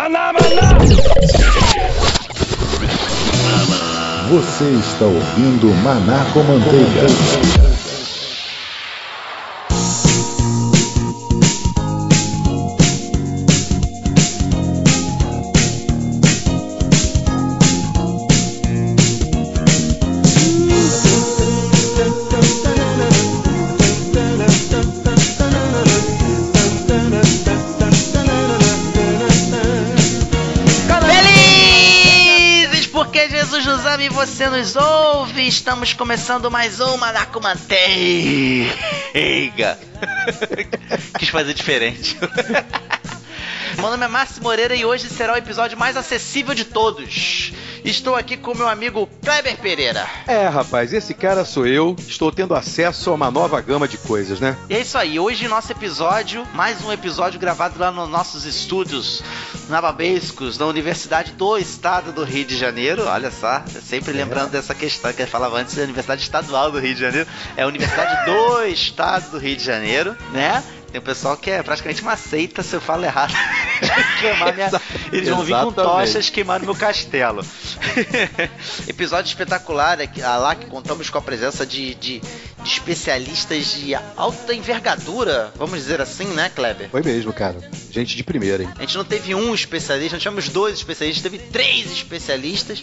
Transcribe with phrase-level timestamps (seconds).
[0.00, 0.78] Maná, maná!
[4.30, 7.69] Você está ouvindo Maná com Manteiga.
[34.50, 35.46] Nos ouve.
[35.46, 38.68] Estamos começando mais um Manaco Manteiga.
[41.18, 42.18] Quis fazer diferente.
[43.76, 47.39] Meu nome é Márcio Moreira e hoje será o episódio mais acessível de todos.
[47.84, 50.06] Estou aqui com meu amigo Kleber Pereira.
[50.26, 51.96] É, rapaz, esse cara sou eu.
[51.98, 54.56] Estou tendo acesso a uma nova gama de coisas, né?
[54.68, 59.22] E é isso aí, hoje nosso episódio, mais um episódio gravado lá nos nossos estúdios
[59.68, 63.06] nababescos da Universidade do Estado do Rio de Janeiro.
[63.06, 66.94] Olha só, sempre lembrando dessa questão que eu falava antes da Universidade Estadual do Rio
[66.94, 67.28] de Janeiro.
[67.56, 70.62] É a Universidade do Estado do Rio de Janeiro, né?
[70.90, 73.32] Tem o pessoal que é praticamente uma seita se eu falo errado.
[74.20, 74.70] Queimar minha...
[75.12, 77.44] Eles vão vir com tochas queimar meu castelo.
[78.88, 83.94] Episódio espetacular aqui, ah, lá que contamos com a presença de, de, de especialistas de
[84.16, 86.90] alta envergadura, vamos dizer assim, né, Kleber?
[86.90, 87.56] Foi mesmo, cara.
[87.90, 88.70] Gente de primeira, hein?
[88.76, 92.82] A gente não teve um especialista, nós tivemos dois especialistas, teve três especialistas.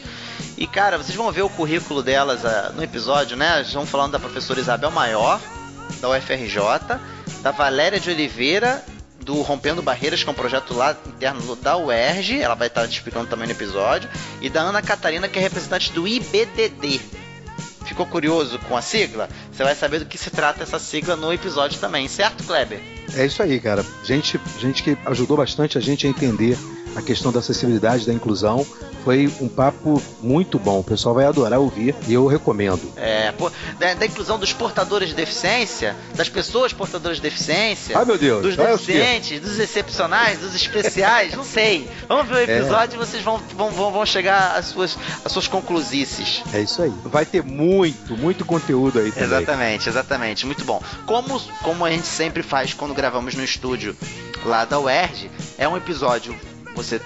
[0.58, 3.62] E cara, vocês vão ver o currículo delas ah, no episódio, né?
[3.62, 5.42] Estamos falando da professora Isabel Maior,
[6.00, 6.58] da UFRJ,
[7.48, 8.84] da Valéria de Oliveira,
[9.24, 12.98] do Rompendo Barreiras, que é um projeto lá interno da UERJ, ela vai estar te
[12.98, 14.10] explicando também no episódio,
[14.42, 17.00] e da Ana Catarina, que é representante do IBDD.
[17.86, 19.30] Ficou curioso com a sigla?
[19.50, 22.82] Você vai saber do que se trata essa sigla no episódio também, certo, Kleber?
[23.16, 23.86] É isso aí, cara.
[24.04, 26.58] Gente, gente que ajudou bastante a gente a entender
[26.98, 28.68] a questão da acessibilidade, da inclusão.
[29.08, 30.82] Foi um papo muito bom.
[30.82, 32.92] O pessoal vai adorar ouvir e eu recomendo.
[32.98, 38.04] É, pô, da, da inclusão dos portadores de deficiência, das pessoas portadoras de deficiência, Ai,
[38.04, 38.42] meu Deus.
[38.42, 38.92] dos aos quê?
[38.92, 41.90] deficientes, dos excepcionais, dos especiais, não sei.
[42.10, 45.48] Vamos ver o episódio e vocês vão, vão, vão, vão chegar às suas, às suas
[45.48, 46.44] conclusices.
[46.54, 46.92] É isso aí.
[47.06, 49.38] Vai ter muito, muito conteúdo aí também.
[49.38, 50.46] Exatamente, exatamente.
[50.46, 50.84] Muito bom.
[51.06, 53.96] Como, como a gente sempre faz quando gravamos no estúdio
[54.44, 56.38] lá da UERJ, é um episódio,
[56.76, 57.00] você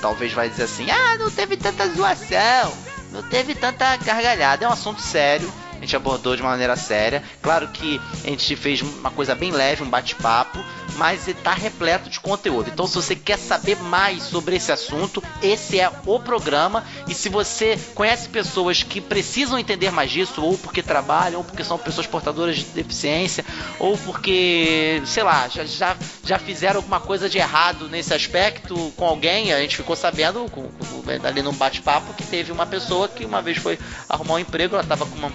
[0.00, 2.72] talvez vai dizer assim, ah, não teve tanta zoação,
[3.12, 4.64] não teve tanta gargalhada.
[4.64, 7.22] É um assunto sério, a gente abordou de uma maneira séria.
[7.42, 10.62] Claro que a gente fez uma coisa bem leve, um bate-papo,
[10.96, 12.68] mas está repleto de conteúdo.
[12.70, 16.84] Então, se você quer saber mais sobre esse assunto, esse é o programa.
[17.08, 21.64] E se você conhece pessoas que precisam entender mais disso, ou porque trabalham, ou porque
[21.64, 23.44] são pessoas portadoras de deficiência,
[23.78, 29.06] ou porque, sei lá, já, já, já fizeram alguma coisa de errado nesse aspecto com
[29.06, 33.24] alguém, a gente ficou sabendo com- com- ali num bate-papo que teve uma pessoa que
[33.24, 35.32] uma vez foi arrumar um emprego, ela estava com uma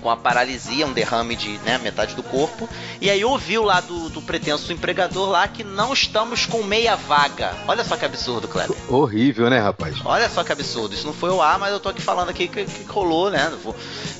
[0.00, 2.68] com a paralisia, um derrame de né, metade do corpo.
[3.00, 7.54] E aí ouviu lá do, do pretenso empregador lá que não estamos com meia vaga.
[7.66, 8.76] Olha só que absurdo, Kleber.
[8.88, 9.96] Horrível, né, rapaz?
[10.04, 10.94] Olha só que absurdo.
[10.94, 13.52] Isso não foi o ar, mas eu tô aqui falando aqui que, que rolou, né?
[13.62, 13.74] Vou,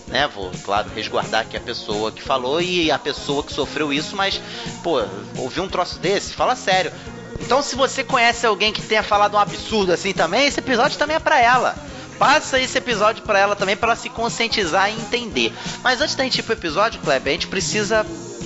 [0.06, 0.28] né?
[0.28, 4.40] Vou, claro, resguardar aqui a pessoa que falou e a pessoa que sofreu isso, mas,
[4.82, 5.02] pô,
[5.36, 6.92] ouvir um troço desse, fala sério.
[7.40, 11.16] Então, se você conhece alguém que tenha falado um absurdo assim também, esse episódio também
[11.16, 11.76] é pra ela.
[12.18, 15.52] Passa esse episódio pra ela também pra ela se conscientizar e entender.
[15.82, 18.04] Mas antes da gente ir pro episódio, Kleber, a gente precisa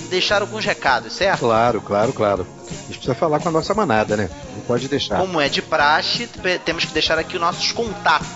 [0.09, 1.39] deixar alguns recados, certo?
[1.39, 2.47] Claro, claro, claro.
[2.69, 4.29] A gente precisa falar com a nossa manada, né?
[4.55, 5.17] Não pode deixar.
[5.17, 6.29] Como é de praxe,
[6.63, 8.27] temos que deixar aqui os nossos contatos.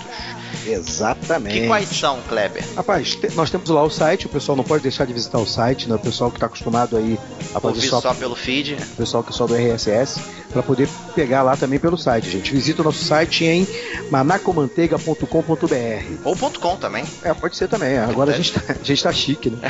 [0.65, 1.61] Exatamente.
[1.61, 2.63] Que quais são, Kleber?
[2.75, 5.45] Rapaz, te- nós temos lá o site, o pessoal não pode deixar de visitar o
[5.45, 5.95] site, né?
[5.95, 7.17] O pessoal que está acostumado aí
[7.55, 8.73] a fazer Ouvir só, só pelo feed.
[8.75, 10.19] o pessoal que é só do RSS,
[10.51, 12.51] para poder pegar lá também pelo site, gente.
[12.53, 13.67] Visita o nosso site em
[14.09, 16.17] manacomanteiga.com.br.
[16.23, 17.05] Ou ponto .com também.
[17.23, 17.93] É, pode ser também.
[17.93, 17.99] é.
[17.99, 19.59] Agora a gente tá, a gente tá chique, né?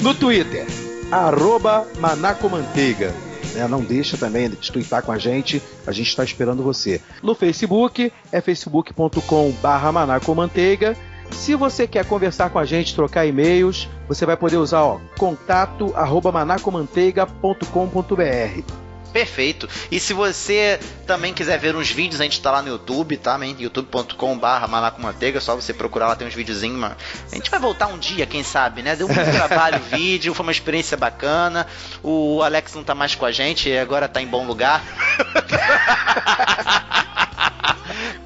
[0.00, 0.66] no Twitter,
[1.10, 3.12] arroba manacomanteiga.
[3.56, 3.66] Né?
[3.68, 7.00] Não deixa também de twittar com a gente, a gente está esperando você.
[7.22, 10.96] No Facebook, é facebook.com barra manacomanteiga.
[11.30, 15.92] Se você quer conversar com a gente, trocar e-mails, você vai poder usar ó, contato
[15.96, 18.85] arroba manacomanteiga.com.br.
[19.16, 19.66] Perfeito.
[19.90, 23.40] E se você também quiser ver uns vídeos, a gente tá lá no YouTube, tá?
[23.58, 26.84] youtube.com.br Manacomanteiga, só você procurar lá, tem uns videozinhos.
[26.84, 28.94] A gente vai voltar um dia, quem sabe, né?
[28.94, 31.66] Deu muito trabalho o vídeo, foi uma experiência bacana.
[32.02, 34.84] O Alex não tá mais com a gente, agora tá em bom lugar.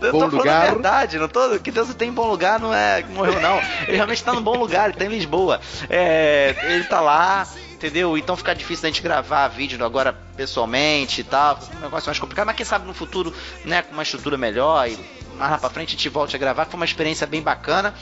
[0.01, 0.63] Eu Bom tô falando lugar.
[0.63, 1.61] a verdade, não tô.
[1.61, 3.59] Que Deus tem em bom lugar não é que morreu, não.
[3.87, 5.61] Ele realmente tá no bom lugar, ele tá em Lisboa.
[5.89, 7.47] É, ele tá lá,
[7.81, 8.19] entendeu?
[8.19, 12.47] Então fica difícil da gente gravar vídeo agora pessoalmente e tal, um negócio mais complicado,
[12.47, 13.35] mas quem sabe no futuro,
[13.65, 14.99] né, com uma estrutura melhor e
[15.39, 17.95] mais lá pra frente a gente volte a gravar, que foi uma experiência bem bacana.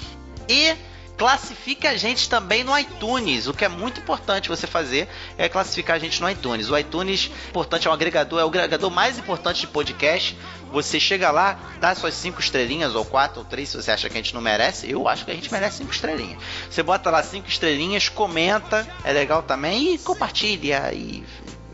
[0.48, 0.74] E
[1.18, 3.48] classifique a gente também no iTunes.
[3.48, 6.70] O que é muito importante você fazer é classificar a gente no iTunes.
[6.70, 10.38] O iTunes, importante, é um agregador, é o agregador mais importante de podcast.
[10.72, 14.14] Você chega lá, dá suas cinco estrelinhas, ou quatro, ou três, se você acha que
[14.14, 14.88] a gente não merece.
[14.88, 16.40] Eu acho que a gente merece cinco estrelinhas.
[16.70, 20.92] Você bota lá cinco estrelinhas, comenta, é legal também, e compartilha.
[20.94, 21.24] E,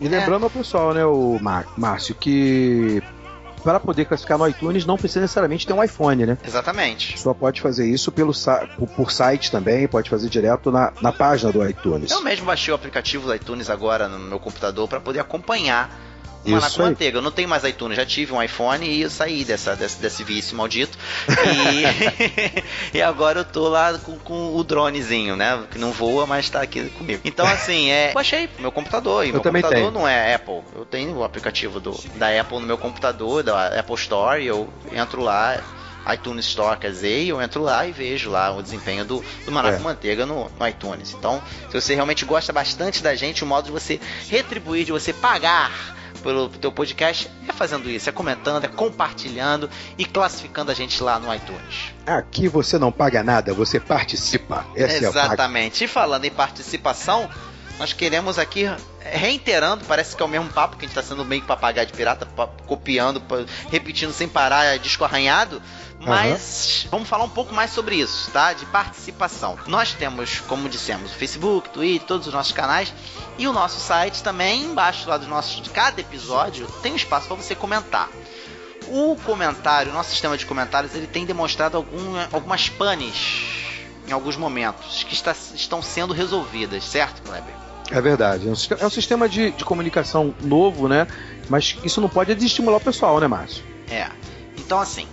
[0.01, 0.45] e lembrando é.
[0.45, 1.39] ao pessoal, né, o
[1.77, 3.03] Márcio, que
[3.65, 6.39] para poder classificar no iTunes não precisa necessariamente ter um iPhone, né?
[6.47, 7.19] Exatamente.
[7.19, 8.33] Só pode fazer isso pelo
[8.77, 12.11] por, por site também, pode fazer direto na, na página do iTunes.
[12.11, 15.91] Eu mesmo baixei o aplicativo do iTunes agora no meu computador para poder acompanhar
[16.53, 17.19] Maná com manteiga.
[17.19, 20.25] Eu não tenho mais iTunes, já tive um iPhone e eu saí dessa, desse, desse
[20.25, 20.99] vício maldito.
[22.93, 25.65] E, e agora eu tô lá com, com, o dronezinho, né?
[25.71, 27.23] Que não voa, mas tá aqui comigo.
[27.25, 28.13] Então, assim, é.
[28.15, 29.25] Baixei pro meu computador.
[29.25, 29.91] E eu meu computador tenho.
[29.91, 30.63] não é Apple.
[30.75, 35.23] Eu tenho o aplicativo do, da Apple no meu computador, da Apple Store, eu entro
[35.23, 35.63] lá
[36.13, 39.77] iTunes Store, quer dizer, eu entro lá e vejo lá o desempenho do, do Manaco
[39.77, 39.81] é.
[39.81, 41.15] Manteiga no, no, iTunes.
[41.15, 45.13] Então, se você realmente gosta bastante da gente, o modo de você retribuir, de você
[45.13, 45.73] pagar
[46.25, 49.69] pelo teu podcast é fazendo isso, é comentando, é compartilhando
[49.99, 51.93] e classificando a gente lá no iTunes.
[52.07, 54.65] Aqui você não paga nada, você participa.
[54.75, 55.85] Essa é Exatamente.
[55.85, 57.29] É e falando em participação,
[57.79, 58.65] nós queremos aqui
[59.01, 61.87] reiterando, parece que é o mesmo papo que a gente está sendo meio que papagaio
[61.87, 62.27] de pirata,
[62.67, 63.23] copiando,
[63.71, 65.61] repetindo sem parar, é disco arranhado.
[66.01, 66.91] Mas uhum.
[66.91, 68.53] vamos falar um pouco mais sobre isso, tá?
[68.53, 69.59] De participação.
[69.67, 72.93] Nós temos, como dissemos, o Facebook, Twitter, todos os nossos canais
[73.39, 74.65] e o nosso site também.
[74.65, 78.11] Embaixo lá do nosso de cada episódio tem um espaço para você comentar.
[78.89, 83.65] O comentário, o nosso sistema de comentários, ele tem demonstrado algum, algumas panes
[84.07, 87.64] em alguns momentos que está, estão sendo resolvidas, certo, Kleber?
[87.91, 88.49] É verdade.
[88.49, 91.07] É um, é um sistema de, de comunicação novo, né?
[91.49, 93.63] Mas isso não pode desestimular o pessoal, né, Márcio?
[93.91, 94.09] É.
[94.57, 95.07] Então, assim,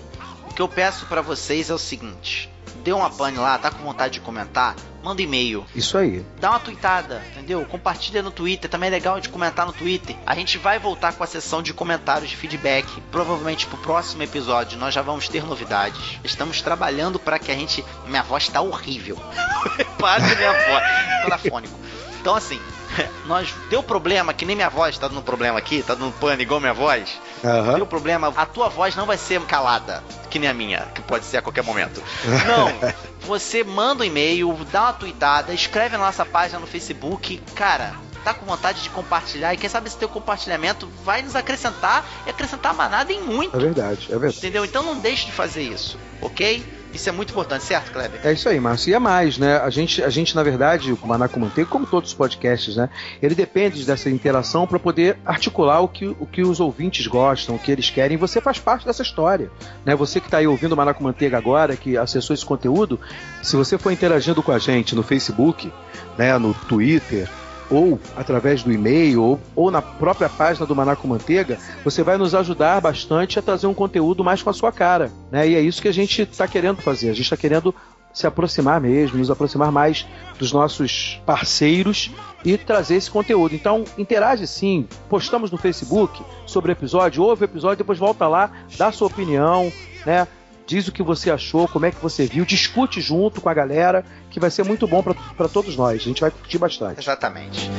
[0.49, 2.49] o que eu peço para vocês é o seguinte:
[2.83, 5.65] dê uma pane lá, tá com vontade de comentar, manda e-mail.
[5.75, 6.25] Isso aí.
[6.39, 7.65] Dá uma tweetada, entendeu?
[7.65, 10.15] Compartilha no Twitter, também é legal de comentar no Twitter.
[10.25, 12.87] A gente vai voltar com a sessão de comentários de feedback.
[13.11, 16.19] Provavelmente pro próximo episódio nós já vamos ter novidades.
[16.23, 17.83] Estamos trabalhando para que a gente.
[18.07, 19.17] Minha voz tá horrível.
[19.99, 20.83] Quase minha voz.
[21.23, 21.79] Telefônico.
[22.21, 22.61] Então assim,
[23.25, 26.59] nós deu problema, que nem minha voz tá dando problema aqui, tá dando pano igual
[26.59, 27.19] minha voz.
[27.43, 27.75] Uhum.
[27.75, 31.25] Deu problema, a tua voz não vai ser calada, que nem a minha, que pode
[31.25, 32.01] ser a qualquer momento.
[32.47, 37.93] Não, você manda um e-mail, dá uma tweetada, escreve na nossa página no Facebook, cara.
[38.23, 42.29] Tá com vontade de compartilhar e quem sabe esse teu compartilhamento vai nos acrescentar e
[42.29, 43.57] acrescentar manada em muito.
[43.57, 44.37] É verdade, é verdade.
[44.37, 44.63] Entendeu?
[44.63, 46.63] Então não deixe de fazer isso, ok?
[46.93, 48.19] Isso é muito importante, certo, Kleber?
[48.23, 48.91] É isso aí, Márcio.
[48.91, 49.57] E é mais, né?
[49.57, 52.89] A gente, a gente na verdade, o Maná Manteiga, como todos os podcasts, né?
[53.21, 57.59] Ele depende dessa interação para poder articular o que, o que os ouvintes gostam, o
[57.59, 58.17] que eles querem.
[58.17, 59.49] Você faz parte dessa história,
[59.85, 59.95] né?
[59.95, 62.99] Você que está aí ouvindo o Maná Manteiga agora, que acessou esse conteúdo,
[63.41, 65.71] se você for interagindo com a gente no Facebook,
[66.17, 66.37] né?
[66.37, 67.29] No Twitter,
[67.71, 72.17] ou através do e-mail, ou, ou na própria página do Maná com Manteiga, você vai
[72.17, 75.11] nos ajudar bastante a trazer um conteúdo mais com a sua cara.
[75.31, 75.49] Né?
[75.49, 77.09] E é isso que a gente está querendo fazer.
[77.09, 77.73] A gente está querendo
[78.13, 80.05] se aproximar mesmo, nos aproximar mais
[80.37, 82.11] dos nossos parceiros
[82.43, 83.55] e trazer esse conteúdo.
[83.55, 84.87] Então, interage sim.
[85.09, 89.71] Postamos no Facebook sobre o episódio, ouve o episódio, depois volta lá, dá sua opinião,
[90.05, 90.27] né?
[90.71, 94.05] Diz o que você achou, como é que você viu, discute junto com a galera,
[94.29, 96.01] que vai ser muito bom para todos nós.
[96.01, 97.01] A gente vai curtir bastante.
[97.01, 97.69] Exatamente.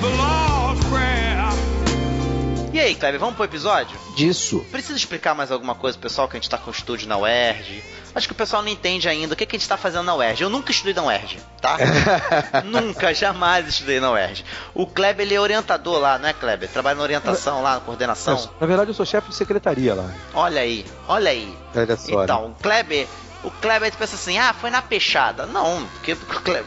[2.72, 3.98] E aí, Kleber, vamos pro episódio?
[4.16, 4.64] Disso.
[4.70, 7.18] Precisa explicar mais alguma coisa pro pessoal que a gente tá com o estúdio na
[7.18, 7.84] UERJ?
[8.14, 10.14] Acho que o pessoal não entende ainda o que, que a gente tá fazendo na
[10.14, 10.44] UERJ.
[10.44, 11.76] Eu nunca estudei na UERJ, tá?
[12.64, 14.42] nunca, jamais estudei na UERJ.
[14.72, 16.66] O Kleber, ele é orientador lá, não é, Kleber?
[16.66, 18.50] Trabalha na orientação lá, na coordenação.
[18.58, 20.10] na verdade, eu sou chefe de secretaria lá.
[20.32, 21.54] Olha aí, olha aí.
[21.76, 23.06] Olha só, então, o Kleber...
[23.44, 25.46] O Kleber pensa assim, ah, foi na peixada.
[25.46, 26.16] Não, porque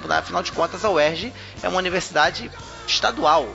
[0.10, 1.34] afinal de contas a UERJ
[1.64, 2.52] é uma universidade
[2.86, 3.48] estadual,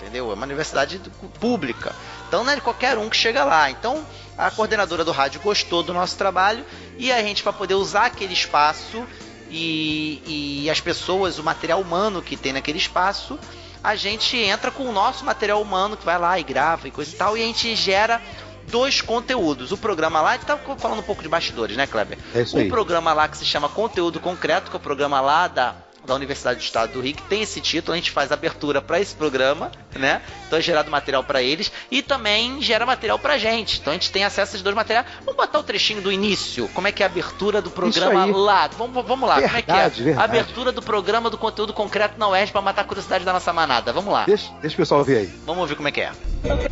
[0.00, 0.30] entendeu?
[0.30, 1.00] É uma universidade
[1.40, 1.94] pública.
[2.28, 3.70] Então não é qualquer um que chega lá.
[3.70, 4.04] Então
[4.36, 6.64] a coordenadora do rádio gostou do nosso trabalho
[6.96, 9.04] e a gente, para poder usar aquele espaço
[9.50, 13.38] e, e as pessoas, o material humano que tem naquele espaço,
[13.82, 17.12] a gente entra com o nosso material humano que vai lá e grava e coisa
[17.12, 18.20] e tal, e a gente gera
[18.70, 19.72] dois conteúdos.
[19.72, 22.18] O programa lá, a gente tá falando um pouco de bastidores, né, Kleber?
[22.34, 22.66] É isso aí.
[22.66, 25.74] Um programa lá que se chama Conteúdo Concreto, que é o programa lá da
[26.08, 28.98] da Universidade do Estado do Rio, que tem esse título, a gente faz abertura para
[28.98, 30.22] esse programa, né?
[30.46, 33.78] Então é gerado material para eles e também gera material pra gente.
[33.78, 35.06] Então a gente tem acesso a esses dois materiais.
[35.20, 38.66] Vamos botar o trechinho do início, como é que é a abertura do programa lá.
[38.68, 40.04] Vamos, vamos lá, verdade, como é que é?
[40.04, 40.24] Verdade.
[40.24, 43.92] Abertura do programa do conteúdo concreto na UERJ para matar a curiosidade da nossa manada.
[43.92, 44.24] Vamos lá.
[44.24, 45.26] Deixa, deixa o pessoal ver aí.
[45.44, 46.10] Vamos ouvir como é que é.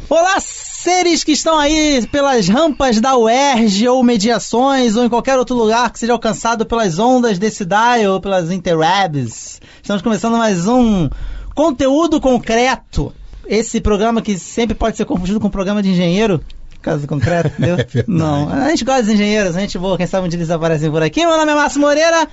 [0.09, 0.40] Olá,
[0.76, 5.90] seres que estão aí pelas rampas da UERJ ou mediações ou em qualquer outro lugar
[5.90, 9.61] que seja alcançado pelas ondas desse dial ou pelas interwebs.
[9.83, 11.09] Estamos começando mais um
[11.54, 13.12] conteúdo concreto.
[13.47, 16.42] Esse programa que sempre pode ser confundido com um programa de engenheiro.
[16.83, 17.78] Caso concreto, entendeu?
[17.78, 20.50] É Não, a gente gosta de engenheiros, a gente boa, quem sabe um dia eles
[20.50, 21.26] aparecem por aqui.
[21.26, 22.28] Meu nome é Márcio Moreira.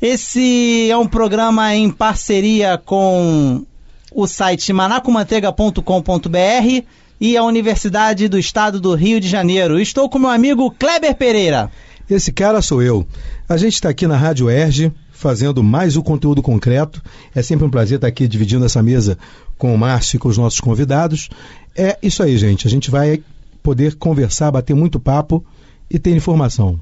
[0.00, 3.64] Esse é um programa em parceria com
[4.12, 6.86] o site manacomanteiga.com.br
[7.20, 9.78] e a Universidade do Estado do Rio de Janeiro.
[9.78, 11.70] Estou com meu amigo Kleber Pereira.
[12.08, 13.06] Esse cara sou eu.
[13.48, 17.02] A gente está aqui na Rádio Erge fazendo mais o conteúdo concreto.
[17.34, 19.18] É sempre um prazer estar aqui dividindo essa mesa
[19.58, 21.28] com o Márcio e com os nossos convidados.
[21.74, 22.66] É isso aí, gente.
[22.66, 23.22] A gente vai
[23.62, 25.44] poder conversar, bater muito papo
[25.90, 26.80] e ter informação.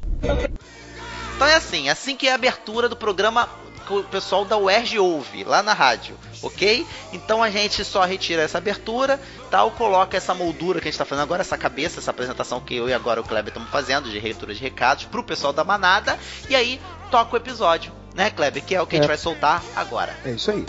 [1.37, 3.49] Então é assim, assim que é a abertura do programa
[3.87, 6.87] que o pessoal da UERJ ouve lá na rádio, ok?
[7.13, 11.05] Então a gente só retira essa abertura, tal, coloca essa moldura que a gente está
[11.05, 14.19] fazendo agora, essa cabeça, essa apresentação que eu e agora o Kleber estamos fazendo de
[14.19, 18.65] reitura de recados pro pessoal da manada, e aí toca o episódio, né, Kleber?
[18.65, 19.09] Que é o que a gente É.
[19.09, 20.17] vai soltar agora.
[20.25, 20.65] É isso aí.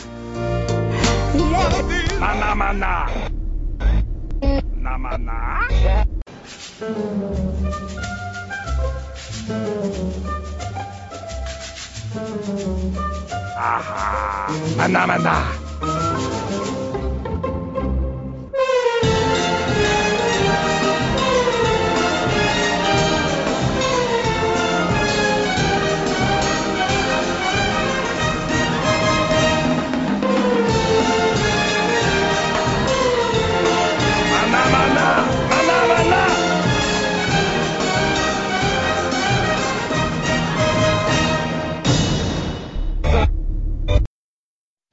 [2.19, 3.05] Maná, maná.
[4.75, 5.67] Na maná.
[13.60, 14.48] Ahá.
[14.79, 15.38] Maná, maná.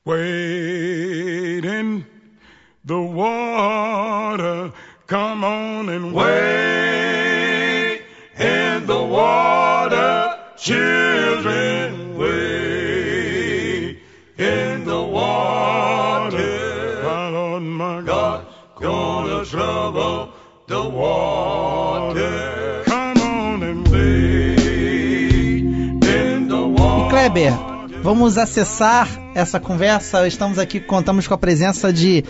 [0.05, 2.05] Wade in
[2.85, 4.73] the water,
[5.07, 8.03] come on and wade
[8.37, 14.01] in the water, children, wade
[14.39, 17.01] in the water.
[17.05, 18.45] My Lord, my God,
[18.81, 20.33] gonna trouble
[20.67, 22.83] the water.
[22.87, 27.72] Come on and wade in the water.
[28.03, 30.27] Vamos acessar essa conversa.
[30.27, 32.25] Estamos aqui, contamos com a presença de,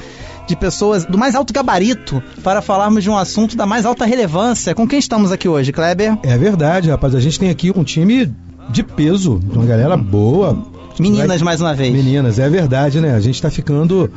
[0.47, 4.75] de pessoas do mais alto gabarito para falarmos de um assunto da mais alta relevância.
[4.75, 6.19] Com quem estamos aqui hoje, Kleber?
[6.23, 7.15] É verdade, rapaz.
[7.15, 8.31] A gente tem aqui um time
[8.69, 10.63] de peso, de uma galera boa.
[11.01, 11.93] Meninas, Vai- mais uma vez.
[11.93, 13.15] Meninas, é verdade, né?
[13.15, 14.11] A gente está ficando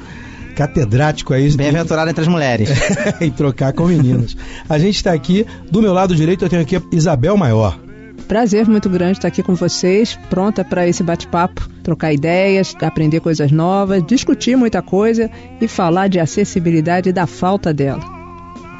[0.58, 2.70] catedrático aí Bem-aventurado entre as mulheres.
[3.22, 4.36] em trocar com meninas.
[4.68, 7.85] A gente está aqui, do meu lado direito eu tenho aqui a Isabel Maior.
[8.27, 13.51] Prazer muito grande estar aqui com vocês, pronta para esse bate-papo, trocar ideias, aprender coisas
[13.51, 15.29] novas, discutir muita coisa
[15.62, 18.14] e falar de acessibilidade e da falta dela.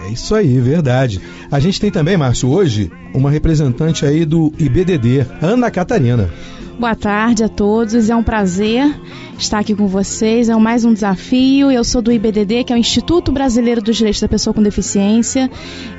[0.06, 1.20] É isso aí, verdade.
[1.52, 6.30] A gente tem também, Márcio, hoje, uma representante aí do IBDD, Ana Catarina.
[6.78, 8.94] Boa tarde a todos, é um prazer
[9.38, 11.72] estar aqui com vocês, é mais um desafio.
[11.72, 15.50] Eu sou do IBDD, que é o Instituto Brasileiro dos Direitos da Pessoa com Deficiência.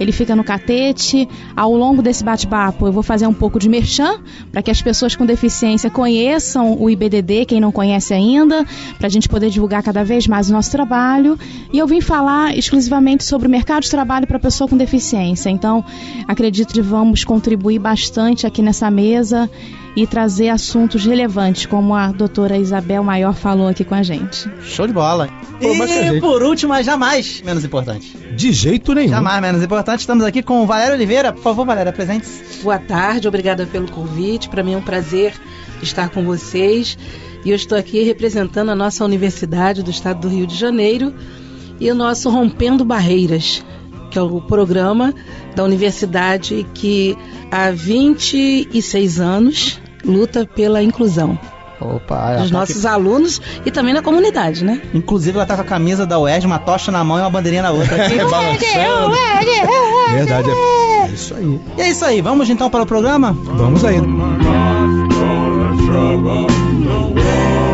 [0.01, 1.29] Ele fica no Catete.
[1.55, 4.21] Ao longo desse bate-papo, eu vou fazer um pouco de merchan
[4.51, 8.65] para que as pessoas com deficiência conheçam o IBDD, quem não conhece ainda,
[8.99, 11.39] para a gente poder divulgar cada vez mais o nosso trabalho.
[11.73, 15.49] E eu vim falar exclusivamente sobre o mercado de trabalho para pessoa com deficiência.
[15.49, 15.83] Então,
[16.29, 19.51] acredito que vamos contribuir bastante aqui nessa mesa
[19.97, 24.51] e trazer assuntos relevantes, como a doutora Isabel Maior falou aqui com a gente.
[24.61, 25.31] Show de bola.
[25.59, 28.15] Pô, e por último, mas jamais menos importante.
[28.37, 29.09] De jeito nenhum.
[29.09, 31.33] Jamais menos importante, estamos aqui com o Valério Oliveira.
[31.33, 32.63] Por favor, Valéria, presente-se.
[32.63, 34.51] Boa tarde, obrigada pelo convite.
[34.51, 35.33] Para mim é um prazer
[35.83, 36.99] estar com vocês.
[37.47, 41.15] E eu estou aqui representando a nossa Universidade do Estado do Rio de Janeiro
[41.79, 43.65] e o nosso Rompendo Barreiras,
[44.17, 45.15] que é o programa
[45.55, 47.15] da universidade que
[47.51, 51.39] há 26 anos luta pela inclusão
[51.79, 54.81] Opa, dos tá nossos alunos e também na comunidade, né?
[54.95, 57.65] Inclusive, ela tá com a camisa da UERJ, uma tocha na mão e uma bandeirinha
[57.65, 58.07] na outra.
[58.07, 59.13] Aqui, balançando.
[60.15, 61.61] Verdade, é, isso aí.
[61.77, 63.35] E é isso aí, vamos então para o programa?
[63.35, 63.97] Vamos aí.
[63.97, 64.17] Então
[67.23, 67.66] é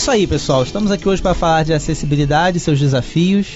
[0.00, 0.62] isso aí, pessoal.
[0.62, 3.48] Estamos aqui hoje para falar de acessibilidade, seus desafios,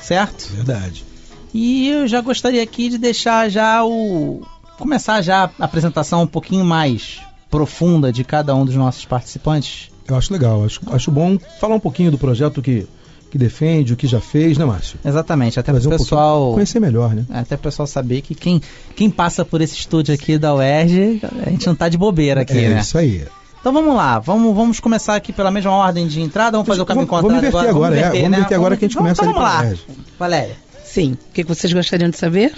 [0.00, 0.50] certo?
[0.54, 1.04] Verdade.
[1.52, 4.40] E eu já gostaria aqui de deixar já o
[4.78, 9.90] começar já a apresentação um pouquinho mais profunda de cada um dos nossos participantes.
[10.08, 12.86] Eu acho legal, acho, acho bom falar um pouquinho do projeto que,
[13.30, 14.98] que defende, o que já fez, né, Márcio?
[15.04, 17.26] Exatamente, até para o um pessoal Conhecer melhor, né?
[17.28, 18.62] até o pessoal saber que quem,
[18.96, 22.56] quem passa por esse estúdio aqui da UERJ, a gente não tá de bobeira aqui,
[22.56, 22.80] é né?
[22.80, 23.22] isso aí.
[23.60, 26.86] Então vamos lá, vamos, vamos começar aqui pela mesma ordem de entrada, vamos fazer o
[26.86, 29.38] caminho Vamos- contrário vamos inverter agora, é, vamos inverter agora que a gente Vamos- começa
[29.38, 29.96] então vamos lá.
[30.18, 30.56] Valéria.
[30.84, 31.12] Sim.
[31.12, 32.52] O que vocês gostariam de saber?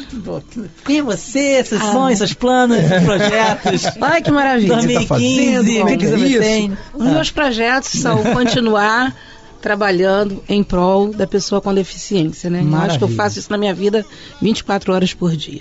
[0.86, 1.92] Quem é você, seus Ah.
[1.92, 3.82] sonhos, seus planos, seus projetos?
[4.00, 4.74] Ai, que maravilha.
[4.76, 5.94] 2015, fazendo?
[5.94, 6.78] o que você tem?
[6.94, 9.14] Os meus projetos são continuar
[9.60, 12.60] trabalhando em prol da pessoa com deficiência, né?
[12.62, 13.12] Eu acho que eu Maravilha.
[13.12, 13.16] Hum.
[13.16, 14.04] faço isso na minha vida
[14.40, 15.60] 24 horas por dia.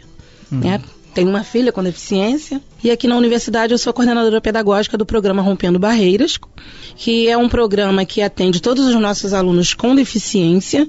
[0.50, 0.80] né?
[1.14, 5.42] Tenho uma filha com deficiência e aqui na universidade eu sou coordenadora pedagógica do programa
[5.42, 6.40] Rompendo Barreiras,
[6.96, 10.88] que é um programa que atende todos os nossos alunos com deficiência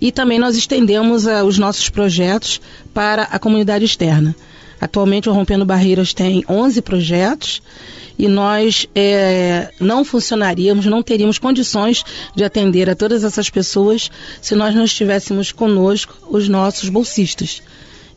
[0.00, 2.60] e também nós estendemos ah, os nossos projetos
[2.94, 4.34] para a comunidade externa.
[4.80, 7.60] Atualmente o Rompendo Barreiras tem 11 projetos
[8.18, 14.10] e nós eh, não funcionaríamos, não teríamos condições de atender a todas essas pessoas
[14.40, 17.62] se nós não estivéssemos conosco os nossos bolsistas,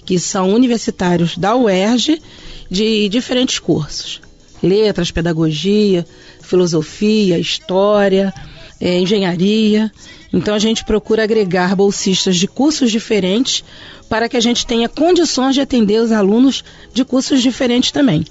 [0.06, 2.22] que são universitários da UERJ
[2.70, 4.22] de diferentes cursos.
[4.62, 6.06] Letras, pedagogia,
[6.42, 8.34] filosofia, história,
[8.80, 9.92] eh, engenharia.
[10.34, 13.64] Então a gente procura agregar bolsistas de cursos diferentes
[14.10, 18.26] para que a gente tenha condições de atender os alunos de cursos diferentes também.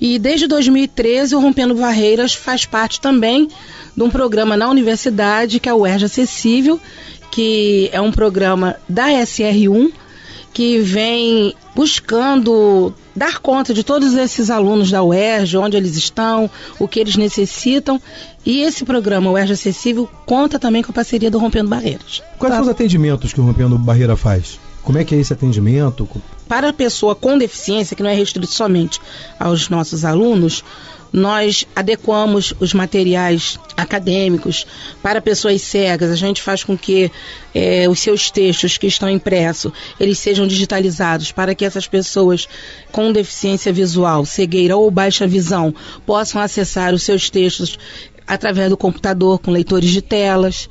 [0.00, 3.48] E desde 2013 o Rompendo Barreiras faz parte também
[3.96, 6.80] de um programa na universidade que é o UERJ Acessível,
[7.30, 9.92] que é um programa da SR1
[10.52, 16.86] que vem buscando dar conta de todos esses alunos da UERJ, onde eles estão, o
[16.86, 18.00] que eles necessitam.
[18.44, 22.22] E esse programa, UERJ Acessível, conta também com a parceria do Rompendo Barreiras.
[22.38, 24.58] Quais são os atendimentos que o Rompendo Barreira faz?
[24.82, 26.08] Como é que é esse atendimento?
[26.48, 29.00] Para a pessoa com deficiência, que não é restrito somente
[29.38, 30.64] aos nossos alunos,
[31.12, 34.66] nós adequamos os materiais acadêmicos
[35.02, 36.10] para pessoas cegas.
[36.10, 37.10] A gente faz com que
[37.54, 42.48] eh, os seus textos que estão impressos eles sejam digitalizados para que essas pessoas
[42.90, 45.74] com deficiência visual, cegueira ou baixa visão
[46.06, 47.78] possam acessar os seus textos
[48.26, 50.68] através do computador com leitores de telas.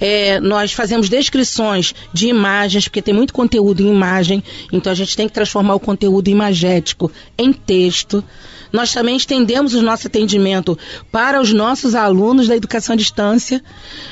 [0.00, 5.16] É, nós fazemos descrições de imagens, porque tem muito conteúdo em imagem, então a gente
[5.16, 8.24] tem que transformar o conteúdo imagético em texto.
[8.72, 10.78] Nós também estendemos o nosso atendimento
[11.10, 13.62] para os nossos alunos da educação à distância.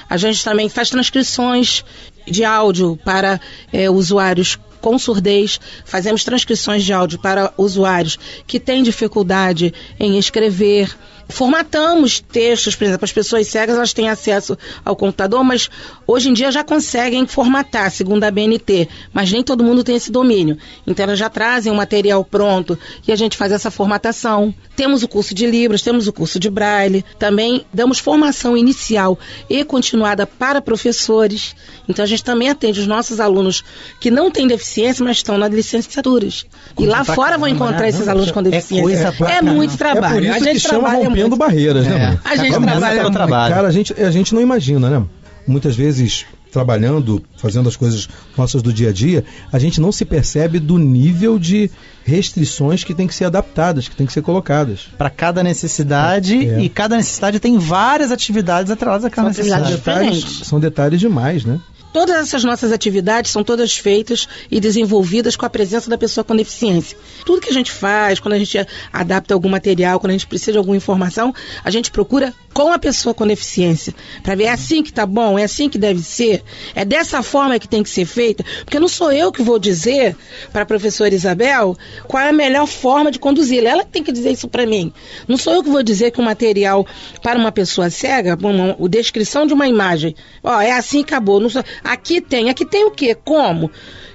[0.09, 1.83] A gente também faz transcrições
[2.27, 3.41] de áudio para
[3.73, 10.97] é, usuários com surdez, fazemos transcrições de áudio para usuários que têm dificuldade em escrever.
[11.31, 15.71] Formatamos textos, por exemplo, as pessoas cegas elas têm acesso ao computador, mas
[16.07, 20.11] hoje em dia já conseguem formatar, segundo a BNT, mas nem todo mundo tem esse
[20.11, 20.59] domínio.
[20.87, 24.55] Então elas já trazem o material pronto e a gente faz essa formatação.
[24.77, 29.65] Temos o curso de Libras, temos o curso de Braille, também damos formação inicial e
[29.65, 31.55] continuada para professores.
[31.89, 33.63] Então a gente também atende os nossos alunos
[34.01, 36.47] que não têm deficiência, mas estão nas licenciaturas.
[36.79, 37.89] E lá fora vão encontrar né?
[37.89, 39.15] esses alunos com É deficiência.
[39.29, 40.27] É, muito trabalho.
[40.27, 41.37] É isso a gente trabalha Rompendo.
[41.37, 42.07] Barreiras, né, É.
[42.07, 42.21] mano?
[42.25, 43.55] A gente É trabalha trabalho.
[43.55, 45.05] Cara, a gente, a gente não imagina, né?
[45.47, 50.05] Muitas vezes, trabalhando, fazendo as coisas nossas do dia a dia, a gente não se
[50.05, 51.71] percebe do nível de
[52.05, 54.89] restrições que tem que ser adaptadas, que tem que ser colocadas.
[54.99, 56.61] Para cada necessidade É.
[56.61, 59.73] e cada necessidade tem várias atividades atreladas àquela São necessidade.
[59.77, 61.59] Detalhes- são detalhes demais, né?
[61.93, 66.37] Todas essas nossas atividades são todas feitas e desenvolvidas com a presença da pessoa com
[66.37, 66.97] deficiência.
[67.25, 68.59] Tudo que a gente faz, quando a gente
[68.93, 72.79] adapta algum material, quando a gente precisa de alguma informação, a gente procura com a
[72.79, 73.95] pessoa com deficiência.
[74.23, 76.43] Para ver, é assim que tá bom, é assim que deve ser,
[76.75, 78.45] é dessa forma que tem que ser feita.
[78.65, 80.17] Porque não sou eu que vou dizer
[80.53, 81.77] para a professora Isabel
[82.07, 83.71] qual é a melhor forma de conduzi-la.
[83.71, 84.93] Ela tem que dizer isso para mim.
[85.29, 86.87] Não sou eu que vou dizer que o material
[87.23, 91.39] para uma pessoa cega, uma, a descrição de uma imagem, ó, é assim acabou.
[91.41, 93.15] Não sou- aqui tem, aqui tem o quê?
[93.15, 93.71] Como?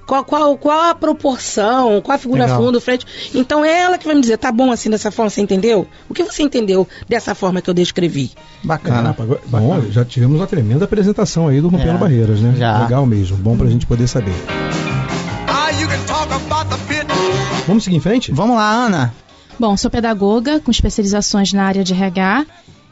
[0.07, 1.99] Qual, qual, qual a proporção?
[2.01, 2.61] Qual a figura Legal.
[2.61, 3.05] fundo, frente?
[3.33, 5.87] Então é ela que vai me dizer, tá bom assim dessa forma, você entendeu?
[6.07, 8.31] O que você entendeu dessa forma que eu descrevi?
[8.63, 9.15] Bacana.
[9.17, 12.53] Agora- Bom, já tivemos uma tremenda apresentação aí do Rompendo É, Barreiras, né?
[12.55, 12.83] já.
[12.83, 14.33] Legal mesmo, bom pra gente poder saber.
[17.67, 18.31] Vamos seguir em frente?
[18.31, 19.13] Vamos lá, Ana.
[19.59, 22.45] Bom, sou pedagoga com especializações na área de RH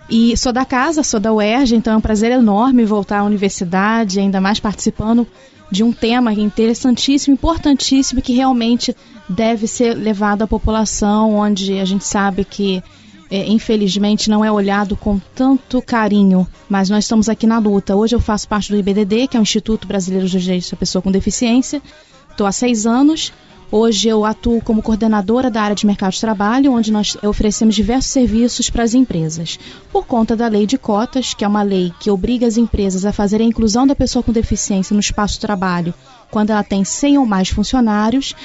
[0.09, 4.19] e sou da casa, sou da UERJ, então é um prazer enorme voltar à universidade,
[4.19, 5.25] ainda mais participando
[5.71, 8.95] de um tema interessantíssimo, importantíssimo, que realmente
[9.27, 12.83] deve ser levado à população, onde a gente sabe que
[13.31, 17.95] é, infelizmente, não é olhado com tanto carinho, mas nós estamos aqui na luta.
[17.95, 21.01] Hoje eu faço parte do IBDD, que é o Instituto Brasileiro dos Direitos da Pessoa
[21.01, 21.81] com Deficiência.
[22.29, 23.33] Estou há seis anos.
[23.75, 28.11] Hoje eu atuo como coordenadora da área de mercado de trabalho, onde nós oferecemos diversos
[28.11, 29.57] serviços para as empresas.
[29.91, 33.11] Por conta da lei de cotas, que é uma lei que obriga as empresas a
[33.11, 35.91] fazer a inclusão da pessoa com deficiência no espaço de trabalho
[36.29, 38.35] quando ela tem 100 ou mais funcionários,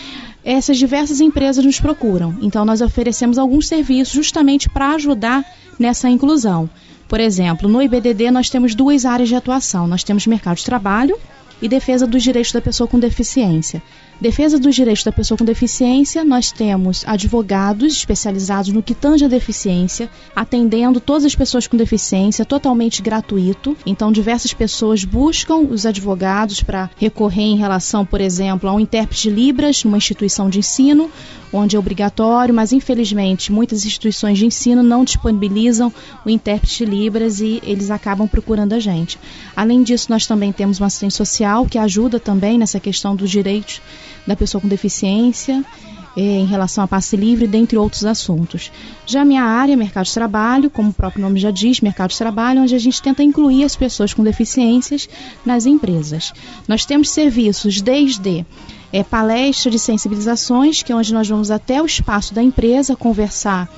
[0.42, 2.34] essas diversas empresas nos procuram.
[2.40, 5.44] Então, nós oferecemos alguns serviços justamente para ajudar
[5.78, 6.70] nessa inclusão.
[7.06, 9.86] Por exemplo, no IBDD nós temos duas áreas de atuação.
[9.86, 11.18] Nós temos mercado de trabalho
[11.60, 13.82] e defesa dos direitos da pessoa com deficiência.
[14.20, 19.28] Defesa dos direitos da pessoa com deficiência, nós temos advogados especializados no que tange a
[19.28, 23.76] deficiência, atendendo todas as pessoas com deficiência, totalmente gratuito.
[23.86, 29.28] Então, diversas pessoas buscam os advogados para recorrer em relação, por exemplo, a um intérprete
[29.28, 31.08] de Libras numa instituição de ensino,
[31.52, 35.92] onde é obrigatório, mas infelizmente muitas instituições de ensino não disponibilizam
[36.24, 39.18] o intérprete Libras e eles acabam procurando a gente.
[39.56, 43.80] Além disso, nós também temos uma assistente social que ajuda também nessa questão dos direitos
[44.26, 45.64] da pessoa com deficiência,
[46.16, 48.72] eh, em relação a passe livre, dentre outros assuntos.
[49.06, 52.62] Já minha área, mercado de trabalho, como o próprio nome já diz, mercado de trabalho,
[52.62, 55.08] onde a gente tenta incluir as pessoas com deficiências
[55.46, 56.32] nas empresas.
[56.66, 58.44] Nós temos serviços desde
[58.92, 63.68] é, palestra de sensibilizações, que é onde nós vamos até o espaço da empresa conversar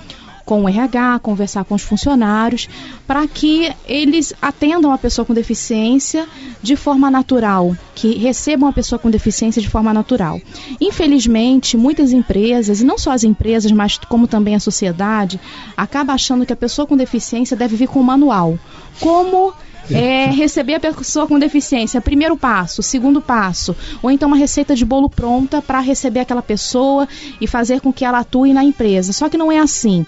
[0.51, 2.69] com o RH, conversar com os funcionários,
[3.07, 6.27] para que eles atendam a pessoa com deficiência
[6.61, 10.41] de forma natural, que recebam a pessoa com deficiência de forma natural.
[10.81, 15.39] Infelizmente, muitas empresas, e não só as empresas, mas como também a sociedade,
[15.77, 18.59] acaba achando que a pessoa com deficiência deve vir com um manual.
[18.99, 19.55] Como
[19.93, 24.85] é, receber a pessoa com deficiência, primeiro passo, segundo passo, ou então uma receita de
[24.85, 27.09] bolo pronta para receber aquela pessoa
[27.41, 29.13] e fazer com que ela atue na empresa.
[29.13, 30.05] Só que não é assim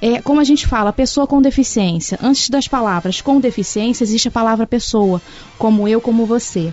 [0.00, 2.18] é, como a gente fala, pessoa com deficiência.
[2.22, 5.22] Antes das palavras com deficiência, existe a palavra pessoa,
[5.58, 6.72] como eu, como você.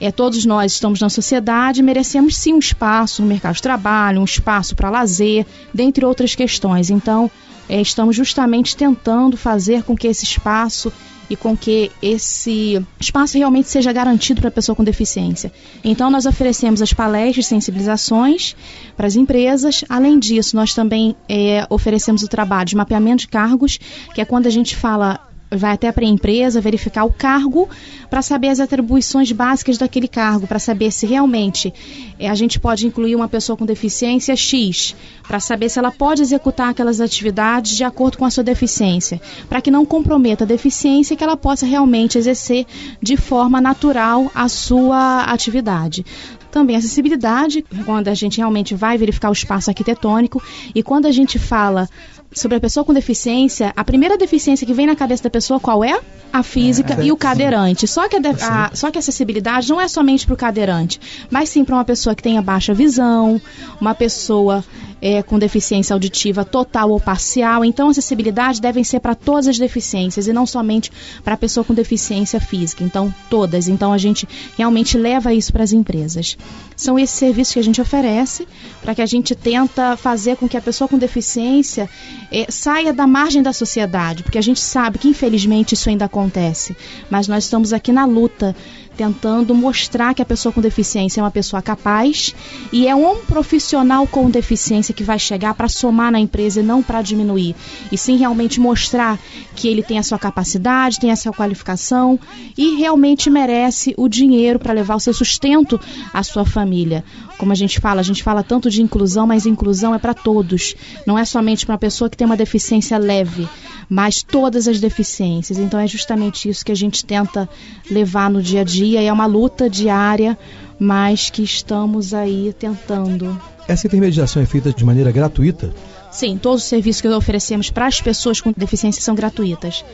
[0.00, 4.20] É, todos nós estamos na sociedade e merecemos sim um espaço no mercado de trabalho,
[4.20, 6.90] um espaço para lazer, dentre outras questões.
[6.90, 7.30] Então,
[7.68, 10.92] é, estamos justamente tentando fazer com que esse espaço
[11.28, 15.52] e com que esse espaço realmente seja garantido para a pessoa com deficiência.
[15.82, 18.54] Então, nós oferecemos as palestras, sensibilizações
[18.96, 19.84] para as empresas.
[19.88, 23.78] Além disso, nós também é, oferecemos o trabalho de mapeamento de cargos,
[24.14, 27.68] que é quando a gente fala vai até para a empresa verificar o cargo
[28.10, 31.72] para saber as atribuições básicas daquele cargo, para saber se realmente
[32.18, 34.94] é, a gente pode incluir uma pessoa com deficiência X,
[35.26, 39.60] para saber se ela pode executar aquelas atividades de acordo com a sua deficiência, para
[39.60, 42.66] que não comprometa a deficiência e que ela possa realmente exercer
[43.02, 46.04] de forma natural a sua atividade.
[46.50, 50.40] Também acessibilidade, quando a gente realmente vai verificar o espaço arquitetônico
[50.72, 51.88] e quando a gente fala
[52.34, 55.84] sobre a pessoa com deficiência, a primeira deficiência que vem na cabeça da pessoa qual
[55.84, 56.00] é?
[56.32, 57.86] A física é, e o cadeirante.
[57.86, 61.48] Só que a, a, só que a acessibilidade não é somente para o cadeirante, mas
[61.48, 63.40] sim para uma pessoa que tenha baixa visão,
[63.80, 64.64] uma pessoa
[65.04, 67.62] é, com deficiência auditiva total ou parcial.
[67.62, 70.90] Então, acessibilidade devem ser para todas as deficiências e não somente
[71.22, 72.82] para a pessoa com deficiência física.
[72.82, 73.68] Então, todas.
[73.68, 76.38] Então, a gente realmente leva isso para as empresas.
[76.74, 78.48] São esses serviços que a gente oferece
[78.80, 81.86] para que a gente tenta fazer com que a pessoa com deficiência
[82.32, 86.74] é, saia da margem da sociedade, porque a gente sabe que infelizmente isso ainda acontece.
[87.10, 88.56] Mas nós estamos aqui na luta
[88.94, 92.34] tentando mostrar que a pessoa com deficiência é uma pessoa capaz
[92.72, 96.82] e é um profissional com deficiência que vai chegar para somar na empresa e não
[96.82, 97.54] para diminuir.
[97.90, 99.18] E sim realmente mostrar
[99.54, 102.18] que ele tem a sua capacidade, tem a sua qualificação
[102.56, 105.80] e realmente merece o dinheiro para levar o seu sustento
[106.12, 107.04] à sua família.
[107.36, 110.74] Como a gente fala, a gente fala tanto de inclusão, mas inclusão é para todos.
[111.06, 113.48] Não é somente para uma pessoa que tem uma deficiência leve
[113.88, 115.58] mas todas as deficiências.
[115.58, 117.48] Então é justamente isso que a gente tenta
[117.90, 120.38] levar no dia a dia e é uma luta diária,
[120.78, 123.40] mas que estamos aí tentando.
[123.66, 125.72] Essa intermediação é feita de maneira gratuita?
[126.10, 129.84] Sim, todos os serviços que oferecemos para as pessoas com deficiência são gratuitas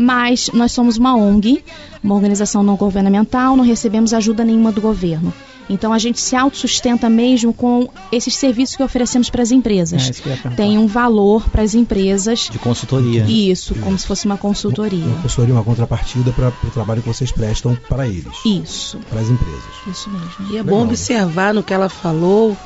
[0.00, 1.62] mas nós somos uma ONG,
[2.02, 5.30] uma organização não governamental, não recebemos ajuda nenhuma do governo.
[5.70, 10.20] Então a gente se autossustenta mesmo com esses serviços que oferecemos para as empresas.
[10.26, 12.48] É, Tem um valor para as empresas.
[12.50, 13.24] De consultoria.
[13.28, 15.04] Isso, como se fosse uma consultoria.
[15.04, 18.34] Uma consultoria, uma contrapartida para o trabalho que vocês prestam para eles.
[18.44, 18.98] Isso.
[19.08, 19.62] Para as empresas.
[19.86, 20.28] Isso mesmo.
[20.40, 20.64] E é Legal.
[20.64, 22.56] bom observar no que ela falou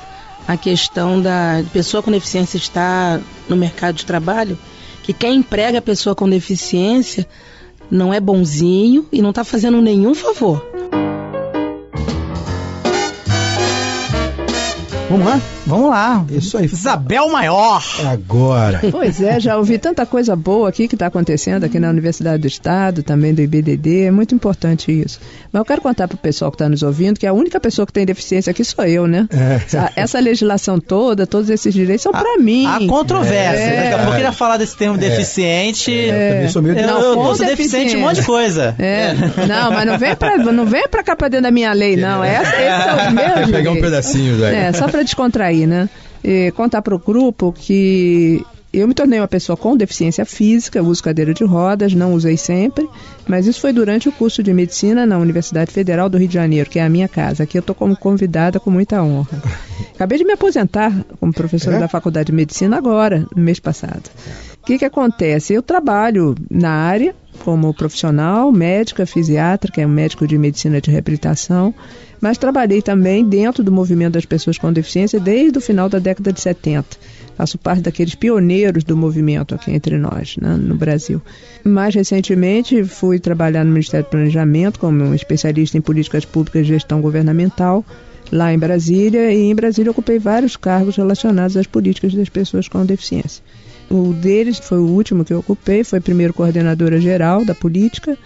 [0.49, 4.59] a questão da pessoa com deficiência estar no mercado de trabalho,
[5.03, 7.29] que quem emprega a pessoa com deficiência
[7.91, 10.67] não é bonzinho e não está fazendo nenhum favor.
[15.11, 15.41] Vamos lá?
[15.67, 16.25] Vamos lá.
[16.31, 16.67] Isso aí.
[16.67, 17.83] Isabel Maior.
[18.13, 18.81] Agora.
[18.91, 22.47] Pois é, já ouvi tanta coisa boa aqui que está acontecendo aqui na Universidade do
[22.47, 25.19] Estado, também do IBDD, é muito importante isso.
[25.53, 27.87] Mas eu quero contar para o pessoal que está nos ouvindo que a única pessoa
[27.87, 29.27] que tem deficiência aqui sou eu, né?
[29.33, 29.55] É.
[29.65, 32.67] Essa- Essa legislação toda, todos esses direitos são para mim.
[32.67, 33.65] Há controvérsia.
[33.65, 33.83] É.
[33.85, 35.91] Daqui a pouco ele vai falar desse termo deficiente.
[35.93, 38.75] Eu também sou meio Eu, Não, eu, com sou deficiente em um monte de coisa.
[38.79, 39.15] É,
[39.47, 42.23] não, mas não vem pra, não vem pra cá pra dentro da minha lei, não.
[42.23, 44.55] Essa, esses são os meus Vai pegar um pedacinho daí.
[44.55, 45.89] É, só para descontrair, né?
[46.23, 51.01] E contar para o grupo que eu me tornei uma pessoa com deficiência física, uso
[51.03, 52.89] cadeira de rodas, não usei sempre,
[53.27, 56.69] mas isso foi durante o curso de medicina na Universidade Federal do Rio de Janeiro,
[56.69, 57.45] que é a minha casa.
[57.45, 59.41] Aqui eu estou como convidada com muita honra.
[59.95, 61.79] Acabei de me aposentar como professora É?
[61.81, 64.11] da Faculdade de Medicina agora, no mês passado.
[64.61, 65.55] O que, que acontece?
[65.55, 67.15] Eu trabalho na área
[67.45, 71.73] como profissional, médica, fisiatra, que é um médico de medicina de reabilitação,
[72.25, 76.33] mas trabalhei também dentro do movimento das pessoas com deficiência desde o final da década
[76.33, 76.97] de 70.
[77.37, 81.21] Faço parte daqueles pioneiros do movimento aqui entre nós, né, no Brasil.
[81.63, 86.65] Mais recentemente, fui trabalhar no Ministério do Planejamento como um especialista em políticas públicas e
[86.65, 87.85] gestão governamental,
[88.33, 92.87] lá em Brasília, e em Brasília ocupei vários cargos relacionados às políticas das pessoas com
[92.87, 93.45] deficiência.
[93.91, 98.17] O deles foi o último que eu ocupei, foi primeiro coordenadora geral da política,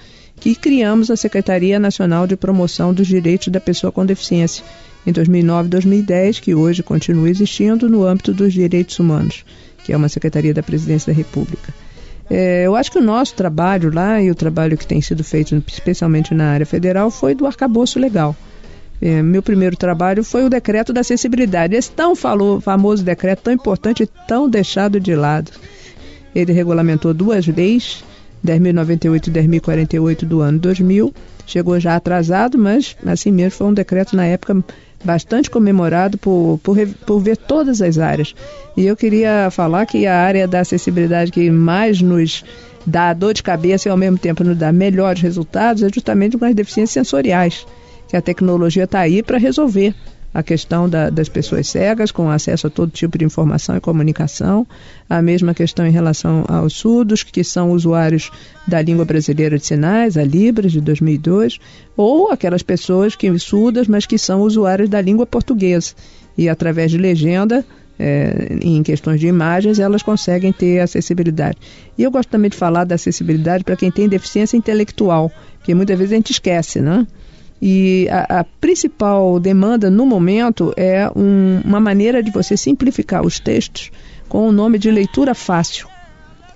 [0.40, 4.64] que criamos a Secretaria Nacional de Promoção dos Direitos da Pessoa com Deficiência
[5.07, 9.44] em 2009 e 2010, que hoje continua existindo no âmbito dos direitos humanos,
[9.85, 11.72] que é uma secretaria da Presidência da República.
[12.31, 15.62] É, eu acho que o nosso trabalho lá e o trabalho que tem sido feito,
[15.66, 18.37] especialmente na área federal, foi do arcabouço legal.
[19.01, 21.74] É, meu primeiro trabalho foi o decreto da acessibilidade.
[21.74, 25.53] Esse tão falou, famoso decreto, tão importante e tão deixado de lado.
[26.35, 28.05] Ele regulamentou duas leis,
[28.44, 31.12] 10.098 e 10.048 do ano 2000.
[31.46, 34.62] Chegou já atrasado, mas assim mesmo foi um decreto na época
[35.05, 38.35] bastante comemorado por, por, por ver todas as áreas.
[38.77, 42.44] E eu queria falar que a área da acessibilidade que mais nos
[42.87, 46.44] dá dor de cabeça e ao mesmo tempo nos dá melhores resultados é justamente com
[46.44, 47.66] as deficiências sensoriais
[48.09, 49.94] que a tecnologia está aí para resolver
[50.33, 54.67] a questão da- das pessoas cegas com acesso a todo tipo de informação e comunicação,
[55.09, 58.31] a mesma questão em relação aos surdos, que são usuários
[58.67, 61.59] da língua brasileira de sinais, a Libras, de 2002,
[61.97, 65.95] ou aquelas pessoas que surdas, mas que são usuários da língua portuguesa
[66.37, 67.64] e através de legenda
[68.01, 71.59] é, em questões de imagens, elas conseguem ter acessibilidade.
[71.97, 75.33] E eu gosto também de falar da acessibilidade para quem tem deficiência intelectual,
[75.64, 77.05] que muitas vezes a gente esquece, né?
[77.61, 83.40] E a, a principal demanda no momento é um- uma maneira de você simplificar os
[83.40, 83.90] textos
[84.29, 85.88] com o nome de leitura fácil,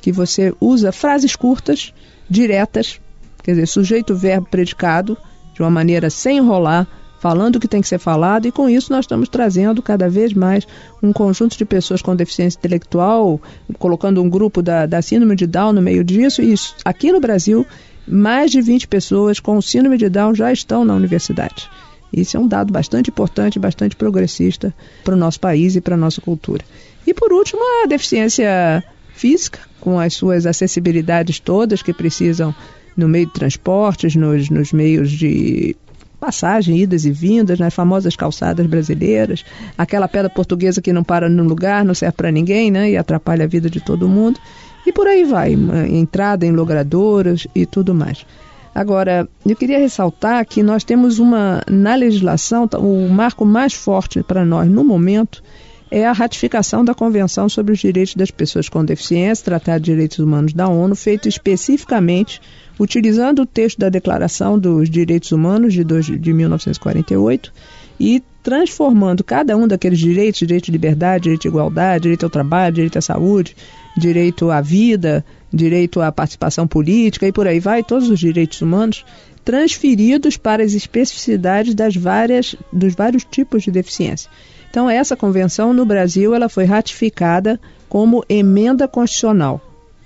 [0.00, 1.92] que você usa frases curtas,
[2.28, 3.00] diretas,
[3.42, 5.16] quer dizer, sujeito, verbo, predicado,
[5.54, 6.86] de uma maneira sem enrolar,
[7.18, 10.32] falando o que tem que ser falado, e com isso nós estamos trazendo cada vez
[10.32, 10.66] mais
[11.02, 13.40] um conjunto de pessoas com deficiência intelectual,
[13.78, 17.20] colocando um grupo da, da síndrome de Down no meio disso, e isso, aqui no
[17.20, 17.64] Brasil,
[18.06, 21.68] mais de 20 pessoas com síndrome de Down já estão na universidade.
[22.12, 25.98] Isso é um dado bastante importante, bastante progressista para o nosso país e para a
[25.98, 26.62] nossa cultura.
[27.06, 28.84] E por último, a deficiência
[29.14, 32.54] física, com as suas acessibilidades todas que precisam
[32.96, 35.74] no meio de transportes, nos, nos meios de
[36.20, 39.44] passagem, idas e vindas, nas famosas calçadas brasileiras,
[39.76, 43.44] aquela pedra portuguesa que não para no lugar, não serve para ninguém, né, e atrapalha
[43.44, 44.38] a vida de todo mundo.
[44.86, 45.56] E por aí vai,
[45.90, 48.26] entrada em logradoras e tudo mais.
[48.74, 54.22] Agora, eu queria ressaltar que nós temos uma, na legislação, tá, o marco mais forte
[54.22, 55.42] para nós no momento
[55.90, 60.18] é a ratificação da Convenção sobre os Direitos das Pessoas com Deficiência, Tratado de Direitos
[60.18, 62.40] Humanos da ONU, feito especificamente
[62.80, 67.52] utilizando o texto da Declaração dos Direitos Humanos de, dois- de 1948
[68.00, 72.74] e transformando cada um daqueles direitos, direito de liberdade, direito de igualdade, direito ao trabalho,
[72.74, 73.54] direito à saúde,
[73.96, 79.04] direito à vida, direito à participação política e por aí vai, todos os direitos humanos,
[79.44, 84.30] transferidos para as especificidades das várias, dos vários tipos de deficiência.
[84.70, 89.60] Então, essa convenção no Brasil ela foi ratificada como emenda constitucional.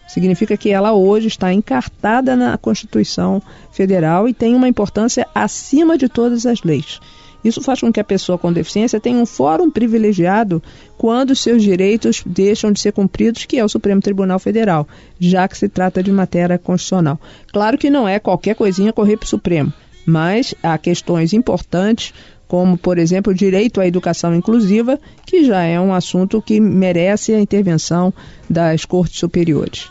[0.09, 6.09] Significa que ela hoje está encartada na Constituição Federal e tem uma importância acima de
[6.09, 7.01] todas as leis.
[7.47, 10.61] Isso faz com que a pessoa com deficiência tenha um fórum privilegiado
[10.99, 14.89] quando seus direitos deixam de ser cumpridos, que é o Supremo Tribunal Federal,
[15.21, 17.21] já que se trata de matéria constitucional.
[17.53, 19.73] Claro que não é qualquer coisinha correr para o Supremo,
[20.05, 22.13] mas há questões importantes,
[22.49, 27.33] como, por exemplo, o direito à educação inclusiva, que já é um assunto que merece
[27.33, 28.13] a intervenção
[28.51, 29.89] das cortes superiores.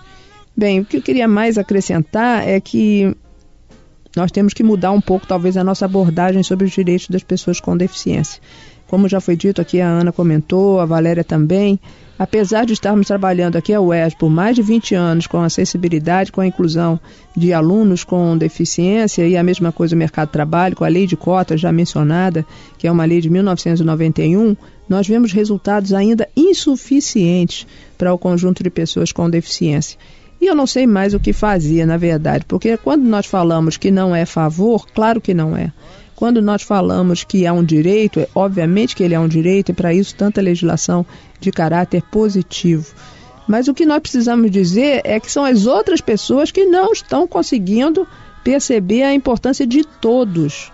[0.57, 3.15] Bem, o que eu queria mais acrescentar é que
[4.15, 7.59] nós temos que mudar um pouco, talvez, a nossa abordagem sobre os direitos das pessoas
[7.59, 8.41] com deficiência.
[8.87, 11.79] Como já foi dito aqui, a Ana comentou, a Valéria também.
[12.17, 16.39] Apesar de estarmos trabalhando aqui a UES por mais de 20 anos com acessibilidade, com
[16.39, 16.97] a inclusão
[17.35, 21.05] de alunos com deficiência e a mesma coisa o mercado de trabalho, com a lei
[21.05, 22.45] de cotas já mencionada,
[22.77, 24.55] que é uma lei de 1991,
[24.87, 29.97] nós vemos resultados ainda insuficientes para o conjunto de pessoas com deficiência.
[30.45, 33.89] E eu não sei mais o que fazia, na verdade, porque quando nós falamos que
[33.89, 35.73] não é favor, claro que não é.
[36.15, 39.73] Quando nós falamos que é um direito, é, obviamente que ele é um direito, e
[39.73, 41.03] para isso tanta legislação
[41.39, 42.93] de caráter positivo.
[43.47, 47.27] Mas o que nós precisamos dizer é que são as outras pessoas que não estão
[47.27, 48.07] conseguindo
[48.43, 50.71] perceber a importância de todos.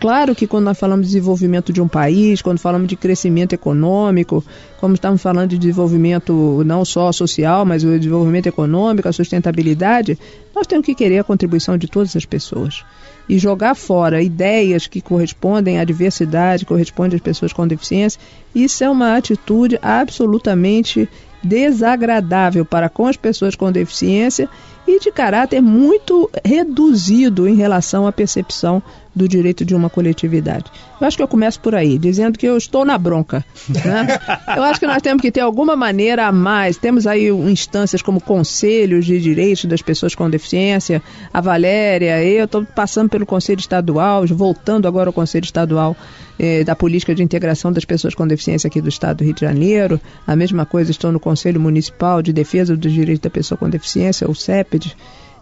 [0.00, 4.44] Claro que quando nós falamos de desenvolvimento de um país, quando falamos de crescimento econômico,
[4.80, 10.16] como estamos falando de desenvolvimento não só social, mas o desenvolvimento econômico, a sustentabilidade,
[10.54, 12.84] nós temos que querer a contribuição de todas as pessoas.
[13.28, 18.20] E jogar fora ideias que correspondem à diversidade, correspondem às pessoas com deficiência,
[18.54, 21.08] isso é uma atitude absolutamente
[21.42, 24.48] desagradável para com as pessoas com deficiência
[24.88, 28.82] e de caráter muito reduzido em relação à percepção
[29.14, 30.64] do direito de uma coletividade.
[30.98, 33.44] Eu acho que eu começo por aí, dizendo que eu estou na bronca.
[33.68, 34.06] Né?
[34.56, 36.78] eu acho que nós temos que ter alguma maneira a mais.
[36.78, 41.02] Temos aí instâncias como conselhos de direitos das pessoas com deficiência,
[41.34, 45.94] a Valéria, eu estou passando pelo Conselho Estadual, voltando agora ao Conselho Estadual
[46.38, 49.40] eh, da Política de Integração das Pessoas com Deficiência aqui do Estado do Rio de
[49.40, 50.00] Janeiro.
[50.26, 54.28] A mesma coisa, estou no Conselho Municipal de Defesa dos Direitos da Pessoa com Deficiência,
[54.28, 54.94] o CEPD.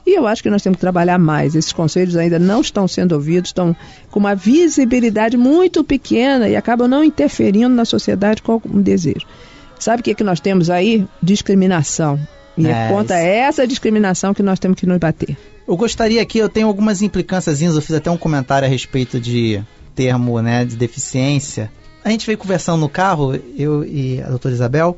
[0.06, 1.56] E eu acho que nós temos que trabalhar mais.
[1.56, 3.74] Esses conselhos ainda não estão sendo ouvidos, estão
[4.10, 9.26] com uma visibilidade muito pequena e acabam não interferindo na sociedade com algum desejo.
[9.80, 11.04] Sabe o que, é que nós temos aí?
[11.20, 12.18] Discriminação.
[12.56, 13.28] E é, é contra isso.
[13.28, 15.36] essa discriminação que nós temos que nos bater.
[15.66, 19.60] Eu gostaria aqui, eu tenho algumas implicâncias, eu fiz até um comentário a respeito de
[19.96, 21.72] termo né, de deficiência.
[22.04, 24.96] A gente veio conversando no carro, eu e a doutora Isabel,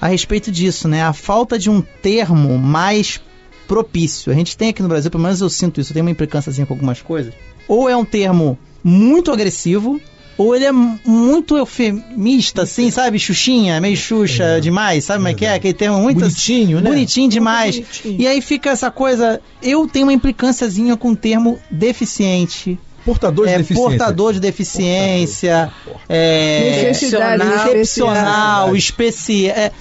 [0.00, 1.04] a respeito disso, né?
[1.04, 3.20] A falta de um termo mais
[3.68, 4.32] propício.
[4.32, 6.66] A gente tem aqui no Brasil, pelo menos eu sinto isso, eu tenho uma implicância
[6.66, 7.32] com algumas coisas.
[7.68, 10.00] Ou é um termo muito agressivo,
[10.36, 13.18] ou ele é muito eufemista, assim, sabe?
[13.18, 15.54] Xuxinha, meio xuxa é, demais, sabe como é que é?
[15.54, 16.18] Aquele termo muito...
[16.20, 16.90] Bonitinho, né?
[16.90, 17.76] Bonitinho demais.
[17.76, 18.20] Bonitinho.
[18.20, 19.40] E aí fica essa coisa...
[19.62, 22.78] Eu tenho uma implicânciazinha com o termo deficiente.
[23.04, 23.88] Portador de é, deficiência.
[23.88, 25.72] Portador de deficiência.
[25.84, 26.02] Portador.
[26.08, 29.56] É, excepcional, excepcional especial.
[29.56, 29.72] É,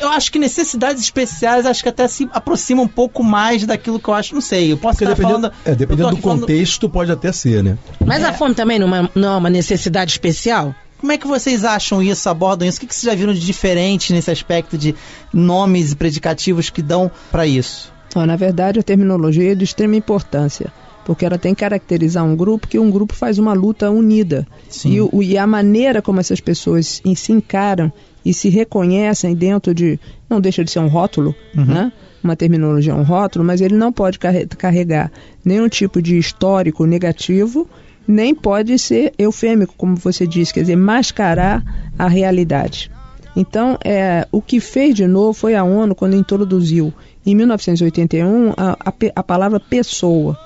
[0.00, 4.08] eu acho que necessidades especiais acho que até se aproxima um pouco mais daquilo que
[4.08, 4.72] eu acho, não sei.
[4.72, 5.54] Eu posso Porque estar dependendo, falando.
[5.64, 6.92] É, dependendo do contexto, falando...
[6.92, 7.76] pode até ser, né?
[8.04, 8.26] Mas é.
[8.26, 10.74] a fome também não é, não é uma necessidade especial?
[10.98, 12.78] Como é que vocês acham isso, abordam isso?
[12.78, 14.94] O que, que vocês já viram de diferente nesse aspecto de
[15.32, 17.92] nomes e predicativos que dão para isso?
[18.16, 20.72] na verdade, a terminologia é de extrema importância
[21.08, 24.46] porque ela tem que caracterizar um grupo que um grupo faz uma luta unida.
[24.84, 27.90] E, o, e, a maneira como essas pessoas se encaram
[28.22, 29.98] e se reconhecem dentro de.
[30.28, 31.64] Não deixa de ser um rótulo, uhum.
[31.64, 31.92] né?
[32.22, 35.10] Uma terminologia, um rótulo, mas ele não pode carregar
[35.42, 37.66] nenhum tipo de histórico negativo,
[38.06, 41.64] nem pode ser eufêmico, como você disse, quer dizer, mascarar
[41.98, 42.90] a realidade.
[43.34, 46.92] Então, é, o que fez de novo foi a ONU quando introduziu,
[47.24, 50.36] em 1981, a, a, a palavra pessoa,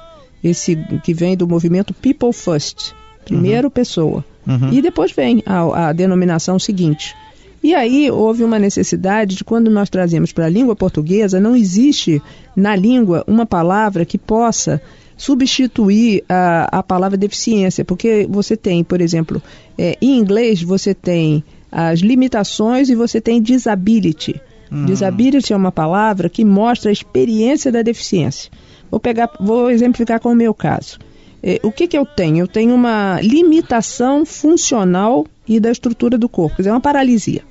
[0.42, 2.92] esse que vem do movimento People First,
[3.24, 3.72] primeiro uhum.
[3.72, 4.24] pessoa.
[4.46, 4.72] Uhum.
[4.72, 7.14] E depois vem a, a denominação seguinte,
[7.62, 12.20] e aí houve uma necessidade de quando nós trazemos para a língua portuguesa, não existe
[12.56, 14.82] na língua uma palavra que possa
[15.16, 19.40] substituir a, a palavra deficiência, porque você tem, por exemplo,
[19.78, 24.40] é, em inglês você tem as limitações e você tem disability.
[24.70, 24.84] Hum.
[24.84, 28.50] Disability é uma palavra que mostra a experiência da deficiência.
[28.92, 30.98] Vou pegar, vou exemplificar com o meu caso.
[31.42, 32.40] É, o que, que eu tenho?
[32.40, 37.42] Eu tenho uma limitação funcional e da estrutura do corpo, quer dizer, uma paralisia.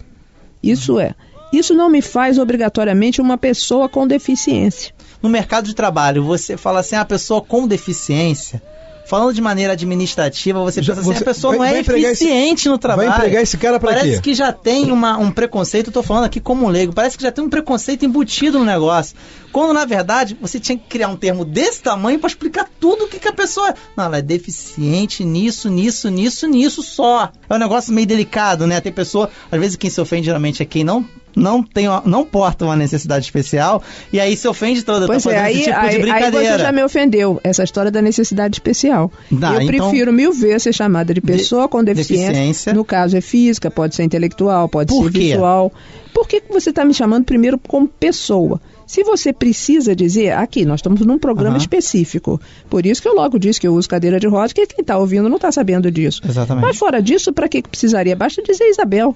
[0.62, 1.16] Isso é.
[1.52, 4.94] Isso não me faz obrigatoriamente uma pessoa com deficiência.
[5.20, 8.62] No mercado de trabalho, você fala assim, a pessoa com deficiência,
[9.12, 12.70] falando de maneira administrativa, você já, pensa assim, a pessoa vai, não é eficiente esse,
[12.70, 13.10] no trabalho.
[13.10, 14.00] Vai empregar esse cara para quê?
[14.00, 17.18] Parece que já tem uma, um preconceito, eu tô falando aqui como um leigo, parece
[17.18, 19.18] que já tem um preconceito embutido no negócio.
[19.52, 23.08] Quando, na verdade, você tinha que criar um termo desse tamanho para explicar tudo o
[23.10, 23.74] que, que a pessoa é.
[23.98, 27.34] Não, ela é deficiente nisso, nisso, nisso, nisso só.
[27.50, 28.80] É um negócio meio delicado, né?
[28.80, 31.06] Tem pessoa, às vezes quem se ofende geralmente é quem não
[31.36, 35.40] não tem não porta uma necessidade especial e aí se ofende toda pois tá é,
[35.40, 36.40] aí, tipo aí, de brincadeira.
[36.40, 39.12] Aí você já me ofendeu essa história da necessidade especial.
[39.30, 42.28] Dá, eu então, prefiro mil vezes ser chamada de pessoa de, com deficiência.
[42.28, 42.74] deficiência.
[42.74, 45.20] No caso é física, pode ser intelectual, pode Por ser quê?
[45.20, 45.72] visual.
[46.14, 48.60] Por que você está me chamando primeiro como pessoa?
[48.86, 51.60] Se você precisa dizer, aqui, nós estamos num programa Aham.
[51.60, 52.42] específico.
[52.70, 54.98] Por isso que eu logo disse que eu uso cadeira de roda, que quem está
[54.98, 56.22] ouvindo não está sabendo disso.
[56.28, 56.66] Exatamente.
[56.66, 58.18] Mas fora disso, para que precisaria?
[58.18, 59.16] Basta dizer Isabel.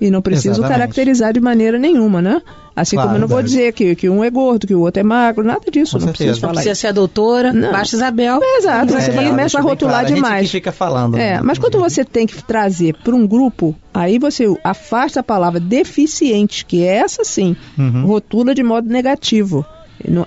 [0.00, 0.78] E não preciso Exatamente.
[0.78, 2.42] caracterizar de maneira nenhuma, né?
[2.74, 5.00] Assim Claro, como eu não vou dizer que, que um é gordo, que o outro
[5.00, 5.92] é magro, nada disso.
[5.92, 6.12] Com não certeza.
[6.12, 6.80] preciso Não falar precisa isso.
[6.82, 7.72] ser a doutora, Não.
[7.72, 8.40] basta Isabel.
[8.58, 10.42] Exato, você É, começa a rotular claro, A gente demais.
[10.46, 11.16] que fica falando.
[11.16, 11.40] É, né?
[11.42, 16.66] mas quando você tem que trazer para um grupo, aí você afasta a palavra deficiente,
[16.66, 18.04] que é essa sim, Uhum.
[18.04, 19.64] rotula de modo negativo.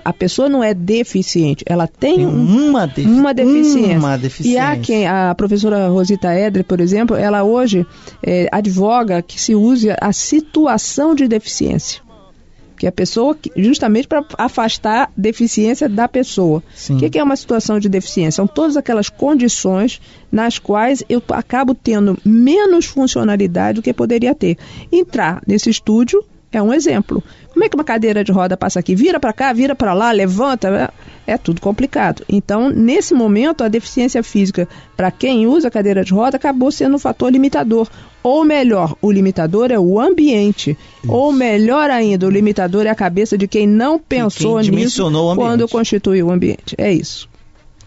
[0.04, 3.98] A pessoa não é deficiente, ela tem Tem um uma, defi- uma deficiência.
[3.98, 4.64] Uma E deficiência.
[4.68, 7.86] há quem, a professora Rosita Edre, por exemplo, ela hoje
[8.22, 12.00] eh, advoga que se use a situação de deficiência.
[12.76, 16.62] Que a pessoa, justamente para afastar a deficiência da pessoa.
[16.74, 16.96] Sim.
[16.96, 18.32] O que, que é uma situação de deficiência?
[18.36, 20.00] São todas aquelas condições
[20.32, 24.56] nas quais eu acabo tendo menos funcionalidade do que poderia ter.
[24.90, 27.22] Entrar nesse estúdio é um exemplo.
[27.52, 28.94] Como é que uma cadeira de roda passa aqui?
[28.94, 30.92] Vira para cá, vira para lá, levanta,
[31.26, 32.24] é tudo complicado.
[32.28, 36.96] Então, nesse momento, a deficiência física para quem usa a cadeira de roda acabou sendo
[36.96, 37.88] um fator limitador.
[38.22, 40.76] Ou melhor, o limitador é o ambiente.
[41.06, 45.30] Ou melhor ainda, o limitador é a cabeça de quem não pensou nisso dimensionou o
[45.30, 45.46] ambiente.
[45.46, 46.74] quando constituiu o ambiente.
[46.76, 47.28] É isso.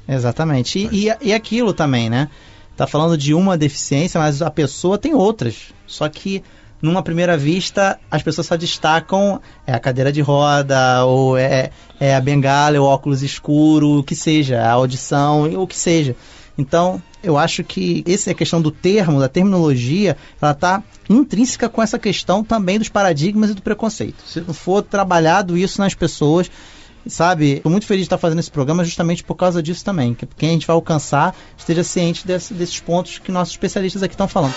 [0.08, 0.80] Exatamente.
[0.92, 2.30] E, e, e aquilo também, né?
[2.76, 5.74] Tá falando de uma deficiência, mas a pessoa tem outras.
[5.86, 6.42] Só que,
[6.84, 12.14] numa primeira vista, as pessoas só destacam é a cadeira de roda, ou é, é
[12.14, 16.16] a bengala, é o óculos escuro, o que seja, a audição, o que seja.
[16.58, 21.68] Então, eu acho que essa é a questão do termo, da terminologia, ela está intrínseca
[21.70, 24.22] com essa questão também dos paradigmas e do preconceito.
[24.28, 26.52] Se não for trabalhado isso nas pessoas,
[27.08, 27.54] sabe?
[27.54, 30.14] Estou muito feliz de estar fazendo esse programa justamente por causa disso também.
[30.14, 34.14] Que quem a gente vai alcançar esteja ciente desse- desses pontos que nossos especialistas aqui
[34.14, 34.54] estão falando.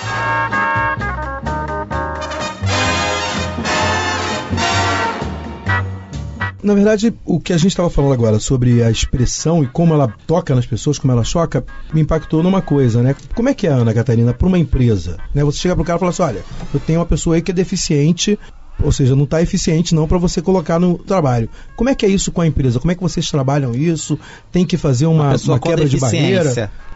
[6.66, 10.12] Na verdade, o que a gente estava falando agora sobre a expressão e como ela
[10.26, 11.64] toca nas pessoas, como ela choca,
[11.94, 13.14] me impactou numa coisa, né?
[13.36, 15.16] Como é que é, Ana Catarina, para uma empresa?
[15.32, 15.44] Né?
[15.44, 16.44] Você chega pro cara e fala assim: olha,
[16.74, 18.36] eu tenho uma pessoa aí que é deficiente,
[18.82, 21.48] ou seja, não está eficiente não para você colocar no trabalho.
[21.76, 22.80] Como é que é isso com a empresa?
[22.80, 24.18] Como é que vocês trabalham isso?
[24.50, 26.40] Tem que fazer uma, uma com quebra de barreira?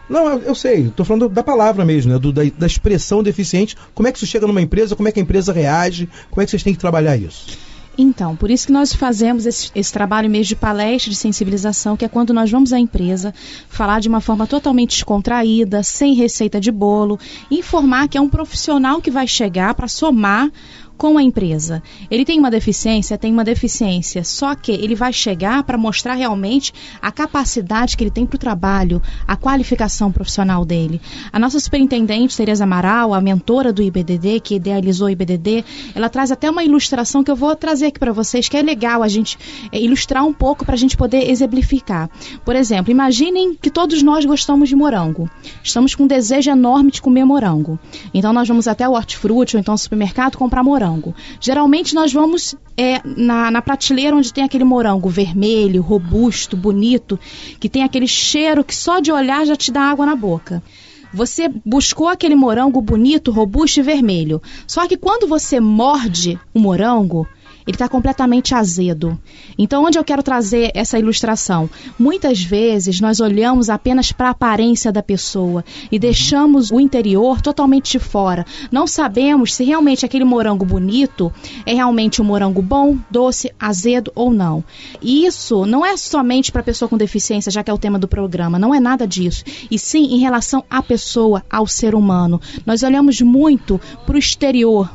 [0.08, 2.18] Não, eu, eu sei, estou falando da palavra mesmo, né?
[2.18, 3.76] Do- da, da expressão deficiente.
[3.94, 4.96] Como é que isso chega numa empresa?
[4.96, 6.08] Como é que a empresa reage?
[6.28, 7.69] Como é que vocês têm que trabalhar isso?
[7.98, 12.04] Então, por isso que nós fazemos esse, esse trabalho mesmo de palestra de sensibilização, que
[12.04, 13.34] é quando nós vamos à empresa
[13.68, 17.18] falar de uma forma totalmente descontraída, sem receita de bolo,
[17.50, 20.50] informar que é um profissional que vai chegar para somar
[21.00, 21.82] com a empresa.
[22.10, 26.74] Ele tem uma deficiência, tem uma deficiência, só que ele vai chegar para mostrar realmente
[27.00, 31.00] a capacidade que ele tem para o trabalho, a qualificação profissional dele.
[31.32, 36.30] A nossa superintendente, Tereza Amaral, a mentora do IBDD, que idealizou o IBDD, ela traz
[36.30, 39.38] até uma ilustração que eu vou trazer aqui para vocês, que é legal a gente
[39.72, 42.10] é, ilustrar um pouco para a gente poder exemplificar.
[42.44, 45.30] Por exemplo, imaginem que todos nós gostamos de morango.
[45.64, 47.78] Estamos com um desejo enorme de comer morango.
[48.12, 50.89] Então nós vamos até o hortifruti ou então ao supermercado comprar morango.
[51.40, 57.18] Geralmente nós vamos é, na, na prateleira onde tem aquele morango vermelho, robusto, bonito,
[57.58, 60.62] que tem aquele cheiro que só de olhar já te dá água na boca.
[61.12, 64.40] Você buscou aquele morango bonito, robusto e vermelho.
[64.66, 67.26] Só que quando você morde o morango,
[67.70, 69.16] ele está completamente azedo.
[69.56, 71.70] Então, onde eu quero trazer essa ilustração?
[71.96, 77.92] Muitas vezes nós olhamos apenas para a aparência da pessoa e deixamos o interior totalmente
[77.92, 78.44] de fora.
[78.72, 81.32] Não sabemos se realmente aquele morango bonito
[81.64, 84.64] é realmente um morango bom, doce, azedo ou não.
[85.00, 88.00] E isso não é somente para a pessoa com deficiência, já que é o tema
[88.00, 89.44] do programa, não é nada disso.
[89.70, 92.40] E sim em relação à pessoa, ao ser humano.
[92.66, 94.90] Nós olhamos muito para o exterior,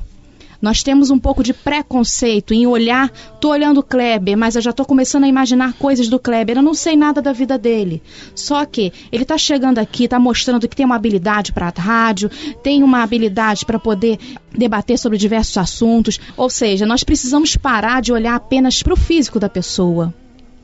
[0.66, 4.74] nós temos um pouco de preconceito em olhar, tô olhando o Kleber, mas eu já
[4.74, 6.58] tô começando a imaginar coisas do Kleber.
[6.58, 8.02] Eu não sei nada da vida dele.
[8.34, 12.32] Só que ele tá chegando aqui, tá mostrando que tem uma habilidade para rádio,
[12.64, 14.18] tem uma habilidade para poder
[14.58, 16.20] debater sobre diversos assuntos.
[16.36, 20.12] Ou seja, nós precisamos parar de olhar apenas para o físico da pessoa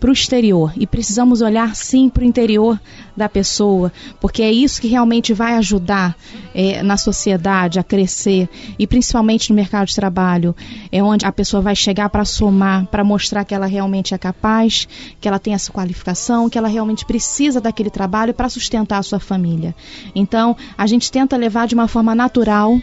[0.02, 2.82] para o exterior e precisamos olhar sim para o interior
[3.16, 6.18] da pessoa, porque é isso que realmente vai ajudar
[6.56, 8.50] é, na sociedade a crescer
[8.80, 10.56] e principalmente no mercado de trabalho,
[10.92, 14.88] é onde a pessoa vai chegar para somar, para mostrar que ela realmente é capaz,
[15.20, 19.20] que ela tem essa qualificação, que ela realmente precisa daquele trabalho para sustentar a sua
[19.20, 19.76] família.
[20.16, 22.82] Então, a gente tenta levar de uma forma natural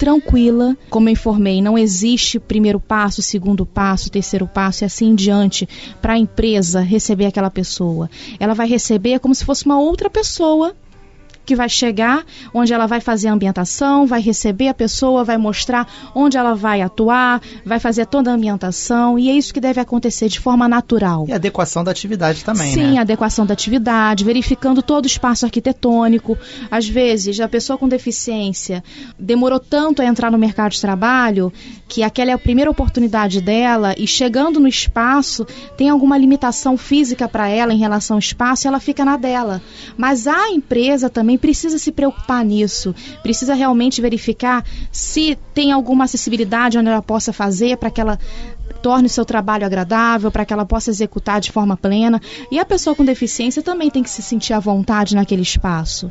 [0.00, 5.14] tranquila, como eu informei, não existe primeiro passo, segundo passo, terceiro passo e assim em
[5.14, 5.68] diante
[6.00, 8.08] para a empresa receber aquela pessoa.
[8.38, 10.74] Ela vai receber como se fosse uma outra pessoa
[11.44, 12.24] que vai chegar,
[12.54, 16.80] onde ela vai fazer a ambientação, vai receber a pessoa, vai mostrar onde ela vai
[16.80, 21.26] atuar, vai fazer toda a ambientação, e é isso que deve acontecer de forma natural.
[21.28, 22.98] E adequação da atividade também, Sim, né?
[22.98, 26.38] adequação da atividade, verificando todo o espaço arquitetônico.
[26.70, 28.84] Às vezes, a pessoa com deficiência
[29.18, 31.52] demorou tanto a entrar no mercado de trabalho
[31.88, 35.44] que aquela é a primeira oportunidade dela e chegando no espaço
[35.76, 39.60] tem alguma limitação física para ela em relação ao espaço e ela fica na dela.
[39.96, 46.78] Mas a empresa também precisa se preocupar nisso, precisa realmente verificar se tem alguma acessibilidade
[46.78, 48.18] onde ela possa fazer para que ela
[48.82, 52.20] torne o seu trabalho agradável, para que ela possa executar de forma plena.
[52.50, 56.10] E a pessoa com deficiência também tem que se sentir à vontade naquele espaço.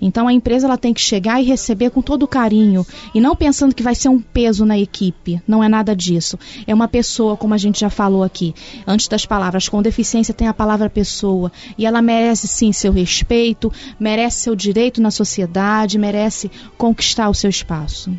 [0.00, 3.74] Então a empresa ela tem que chegar e receber com todo carinho e não pensando
[3.74, 5.40] que vai ser um peso na equipe.
[5.46, 6.38] Não é nada disso.
[6.66, 8.54] É uma pessoa, como a gente já falou aqui.
[8.86, 13.72] Antes das palavras com deficiência tem a palavra pessoa e ela merece sim seu respeito,
[13.98, 18.12] merece seu direito na sociedade, merece conquistar o seu espaço.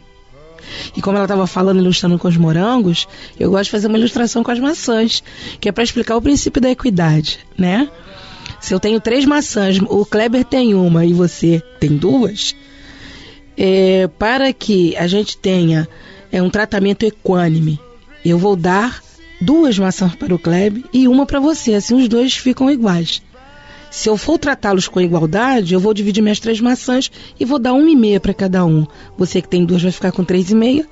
[0.95, 3.07] E como ela estava falando, ilustrando com os morangos,
[3.39, 5.23] eu gosto de fazer uma ilustração com as maçãs,
[5.59, 7.89] que é para explicar o princípio da equidade, né?
[8.59, 12.55] Se eu tenho três maçãs, o Kleber tem uma e você tem duas,
[13.55, 15.87] é, para que a gente tenha
[16.31, 17.79] é, um tratamento equânime,
[18.25, 19.01] eu vou dar
[19.39, 23.21] duas maçãs para o Kleber e uma para você, assim os dois ficam iguais.
[23.89, 27.73] Se eu for tratá-los com igualdade, eu vou dividir minhas três maçãs e vou dar
[27.73, 28.85] uma e meia para cada um.
[29.17, 30.87] Você que tem duas vai ficar com três e meia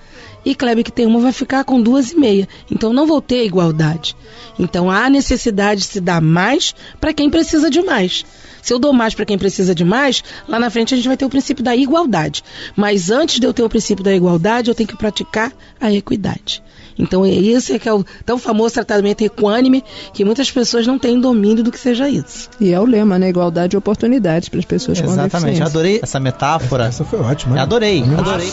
[0.46, 2.48] e Kleber que tem uma vai ficar com duas e meia.
[2.72, 4.16] Então não vou ter igualdade.
[4.58, 8.26] Então há necessidade de se dar mais para quem precisa de mais.
[8.62, 11.18] Se eu dou mais para quem precisa de mais, lá na frente a gente vai
[11.18, 12.44] ter o princípio da igualdade.
[12.76, 16.64] Mas antes de eu ter o princípio da igualdade, eu tenho que praticar a equidade.
[16.98, 19.84] Então esse é que é o tão famoso tratamento equânime
[20.14, 22.50] que muitas pessoas não têm domínio do que seja isso.
[22.60, 23.30] E é o lema, né?
[23.30, 26.86] Igualdade de oportunidades para as pessoas com Exatamente, adorei essa metáfora.
[26.86, 27.62] Essa foi ótima.
[27.62, 28.18] Adorei, Hum.
[28.18, 28.50] adorei.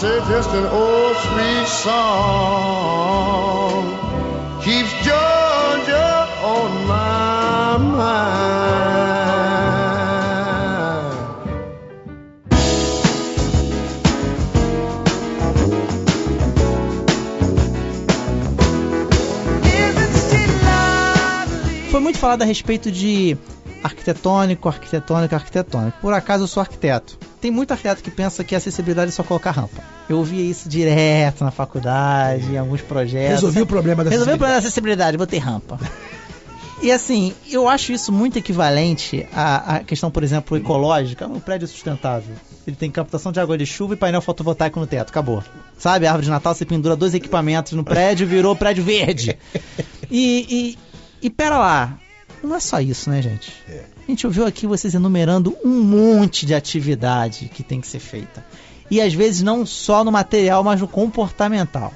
[22.02, 23.36] Muito falado a respeito de
[23.82, 25.98] arquitetônico, arquitetônico, arquitetônico.
[26.00, 27.18] Por acaso eu sou arquiteto.
[27.40, 29.82] Tem muito arquiteto que pensa que acessibilidade é só colocar rampa.
[30.08, 33.40] Eu ouvi isso direto na faculdade, em alguns projetos.
[33.40, 35.78] Resolvi o problema da Resolvi o problema da acessibilidade, botei rampa.
[36.82, 41.28] E assim, eu acho isso muito equivalente à, à questão, por exemplo, ecológica.
[41.28, 42.34] Um prédio sustentável.
[42.66, 45.10] Ele tem captação de água de chuva e painel fotovoltaico no teto.
[45.10, 45.44] Acabou.
[45.78, 49.38] Sabe, a árvore de Natal, você pendura dois equipamentos no prédio, virou prédio verde.
[50.10, 50.78] E, e,
[51.22, 51.98] e pera lá.
[52.42, 53.52] Não é só isso, né, gente?
[54.06, 58.44] A gente ouviu aqui vocês enumerando um monte de atividade que tem que ser feita.
[58.90, 61.94] E às vezes não só no material, mas no comportamental.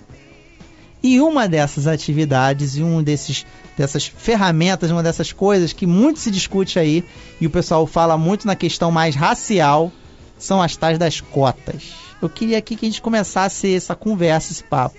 [1.03, 3.45] E uma dessas atividades e um desses
[3.77, 7.05] dessas ferramentas, uma dessas coisas que muito se discute aí
[7.39, 9.93] e o pessoal fala muito na questão mais racial,
[10.39, 11.93] são as tais das cotas.
[12.23, 14.97] Eu queria aqui que a gente começasse essa conversa, esse papo.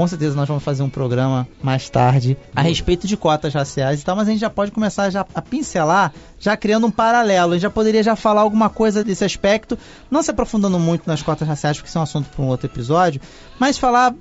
[0.00, 4.04] Com certeza nós vamos fazer um programa mais tarde a respeito de cotas raciais e
[4.06, 7.52] tal, mas a gente já pode começar já a pincelar, já criando um paralelo.
[7.52, 9.78] A gente já poderia já falar alguma coisa desse aspecto,
[10.10, 12.66] não se aprofundando muito nas cotas raciais, porque isso é um assunto para um outro
[12.66, 13.20] episódio,
[13.58, 14.14] mas falar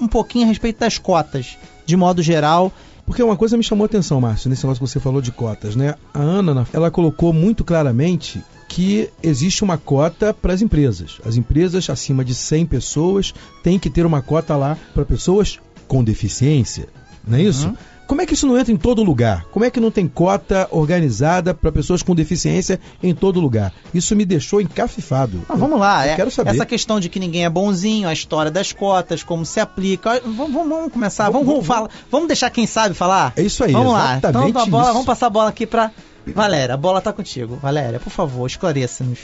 [0.00, 2.72] um pouquinho a respeito das cotas, de modo geral.
[3.06, 5.76] Porque uma coisa me chamou a atenção, Márcio, nesse negócio que você falou de cotas,
[5.76, 5.94] né?
[6.12, 11.20] A Ana, ela colocou muito claramente que existe uma cota para as empresas.
[11.24, 13.32] As empresas acima de 100 pessoas
[13.62, 16.88] têm que ter uma cota lá para pessoas com deficiência,
[17.26, 17.72] não é isso?
[18.06, 19.44] Como é que isso não entra em todo lugar?
[19.50, 23.72] Como é que não tem cota organizada para pessoas com deficiência em todo lugar?
[23.92, 25.42] Isso me deixou encafifado.
[25.48, 26.50] Mas vamos lá, Eu é, quero saber.
[26.50, 30.20] essa questão de que ninguém é bonzinho, a história das cotas, como se aplica.
[30.24, 33.32] Vamos, vamos- vamos começar, vamos, vamos, falar, vamos deixar quem sabe falar?
[33.36, 35.90] É isso aí, Vamos lá, então bola, vamos passar a bola aqui pra
[36.26, 36.74] Valéria.
[36.74, 37.56] A bola tá contigo.
[37.60, 39.18] Valéria, por favor, esclareça-nos.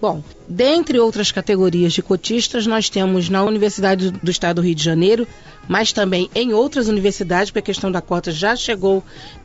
[0.00, 4.84] Bom, dentre outras categorias de cotistas, nós temos na Universidade do Estado do Rio de
[4.84, 5.26] Janeiro,
[5.66, 9.02] mas também em outras universidades, porque a questão da cota já chegou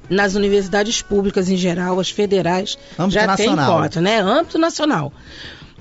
[0.10, 3.82] nas universidades públicas em geral, as federais, Âmbito já tem nacional.
[3.82, 4.22] cota, né?
[4.22, 5.12] Âmbito nacional.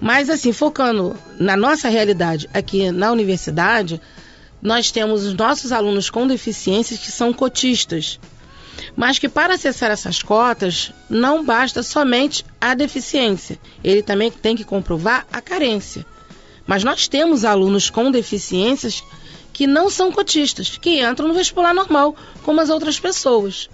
[0.00, 4.00] Mas assim, focando na nossa realidade aqui na universidade,
[4.60, 8.18] nós temos os nossos alunos com deficiências que são cotistas.
[8.96, 14.64] Mas que para acessar essas cotas não basta somente a deficiência, ele também tem que
[14.64, 16.06] comprovar a carência.
[16.66, 19.02] Mas nós temos alunos com deficiências
[19.52, 23.68] que não são cotistas, que entram no vestibular normal, como as outras pessoas.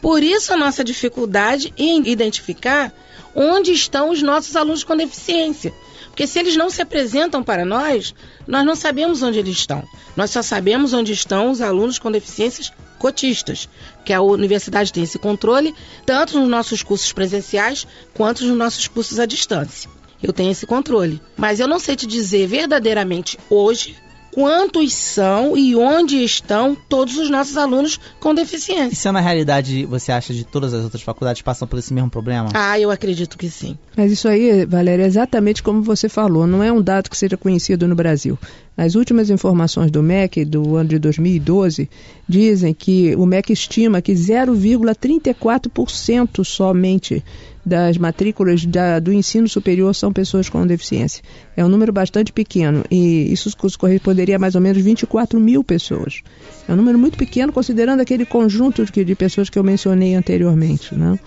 [0.00, 2.92] Por isso a nossa dificuldade em identificar
[3.34, 5.72] onde estão os nossos alunos com deficiência.
[6.06, 8.14] Porque se eles não se apresentam para nós,
[8.46, 9.84] nós não sabemos onde eles estão.
[10.16, 13.68] Nós só sabemos onde estão os alunos com deficiências cotistas,
[14.04, 15.74] que a universidade tem esse controle
[16.04, 19.90] tanto nos nossos cursos presenciais quanto nos nossos cursos à distância.
[20.22, 23.96] Eu tenho esse controle, mas eu não sei te dizer verdadeiramente hoje
[24.38, 28.94] quantos são e onde estão todos os nossos alunos com E deficiência.
[28.94, 32.48] se na realidade você acha de todas as outras faculdades passam por esse mesmo problema?
[32.54, 33.76] Ah, eu acredito que sim.
[33.96, 37.36] Mas isso aí, Valéria, é exatamente como você falou, não é um dado que seja
[37.36, 38.38] conhecido no Brasil.
[38.76, 41.90] As últimas informações do MEC, do ano de 2012,
[42.28, 47.24] dizem que o MEC estima que 0,34% somente
[47.68, 51.22] das matrículas da- do ensino superior são pessoas com deficiência.
[51.56, 56.22] É um número bastante pequeno e isso corresponderia a mais ou menos 24 mil pessoas.
[56.66, 60.94] É um número muito pequeno considerando aquele conjunto de, de pessoas que eu mencionei anteriormente.
[60.94, 61.18] Né?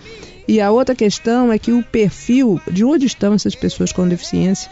[0.46, 4.70] E a outra questão é que o perfil de onde estão essas pessoas com deficiência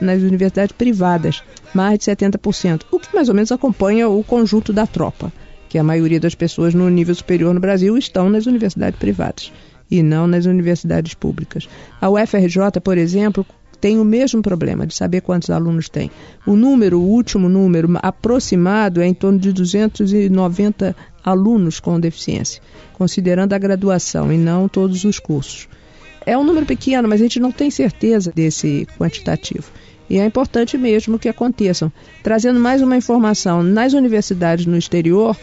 [0.00, 1.42] nas universidades privadas,
[1.72, 5.32] mais de 70%, o que mais ou menos acompanha o conjunto da tropa,
[5.68, 9.52] que a maioria das pessoas no nível superior no Brasil estão nas universidades privadas
[9.92, 11.68] e não nas universidades públicas.
[12.00, 13.44] A UFRJ, por exemplo,
[13.78, 16.10] tem o mesmo problema de saber quantos alunos tem.
[16.46, 22.62] O número, o último número aproximado é em torno de 290 alunos com deficiência,
[22.94, 25.68] considerando a graduação e não todos os cursos.
[26.24, 29.70] É um número pequeno, mas a gente não tem certeza desse quantitativo.
[30.08, 31.92] E é importante mesmo que aconteçam.
[32.22, 35.36] Trazendo mais uma informação, nas universidades no exterior,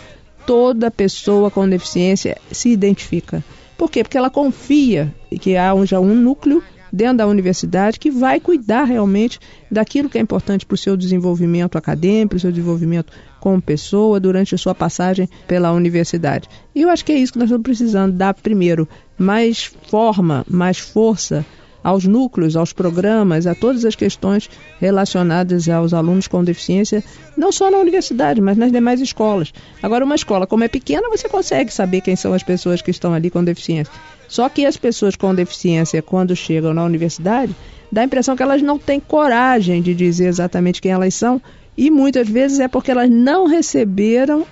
[0.47, 3.43] toda pessoa com deficiência se identifica.
[3.79, 4.03] Por quê?
[4.03, 6.61] Porque ela confia que há já um núcleo
[6.91, 9.39] dentro da universidade que vai cuidar realmente
[9.71, 14.19] daquilo que é importante para o seu desenvolvimento acadêmico, para o seu desenvolvimento como pessoa
[14.19, 16.49] durante a sua passagem pela universidade.
[16.75, 18.85] E eu acho que é isso que nós estamos precisando, dar primeiro
[19.17, 21.45] mais forma, mais força
[21.83, 24.49] aos núcleos, aos programas, a todas as questões
[24.79, 27.03] relacionadas aos alunos com deficiência,
[27.37, 29.53] não só na universidade, mas nas demais escolas.
[29.81, 33.13] Agora, uma escola, como é pequena, você consegue saber quem são as pessoas que estão
[33.13, 33.93] ali com deficiência.
[34.27, 37.55] Só que as pessoas com deficiência, quando chegam na universidade,
[37.91, 41.41] dá a impressão que elas não têm coragem de dizer exatamente quem elas são,
[41.77, 44.45] e muitas vezes é porque elas não receberam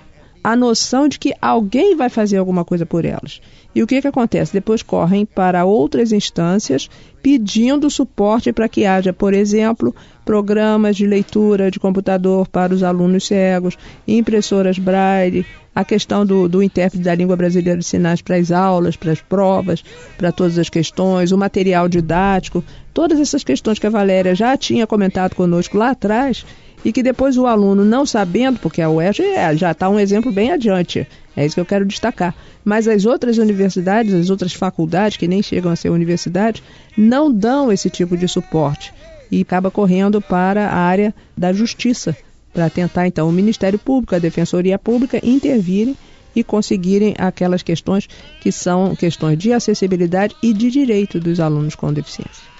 [0.47, 3.41] a noção de que alguém vai fazer alguma coisa por elas.
[3.75, 4.53] E o que, que acontece?
[4.53, 6.89] Depois correm para outras instâncias
[7.21, 9.93] pedindo suporte para que haja, por exemplo,
[10.23, 13.77] programas de leitura de computador para os alunos cegos,
[14.07, 15.45] impressoras braille,
[15.75, 19.19] a questão do, do intérprete da língua brasileira de sinais para as aulas, para as
[19.19, 19.83] provas,
[20.17, 24.87] para todas as questões, o material didático, todas essas questões que a Valéria já tinha
[24.87, 26.45] comentado conosco lá atrás
[26.87, 30.31] e que depois o aluno não sabendo, porque a UERJ é, já está um exemplo
[30.31, 32.33] bem adiante, é isso que eu quero destacar.
[32.63, 36.63] Mas as outras universidades, as outras faculdades, que nem chegam a ser universidades,
[36.97, 38.93] não dão esse tipo de suporte
[39.29, 42.15] e acaba correndo para a área da justiça,
[42.53, 45.93] para tentar então o Ministério Público, a Defensoria Pública intervirem
[46.33, 48.07] e conseguirem aquelas questões
[48.39, 52.56] que são questões de acessibilidade e de direito dos alunos com deficiência.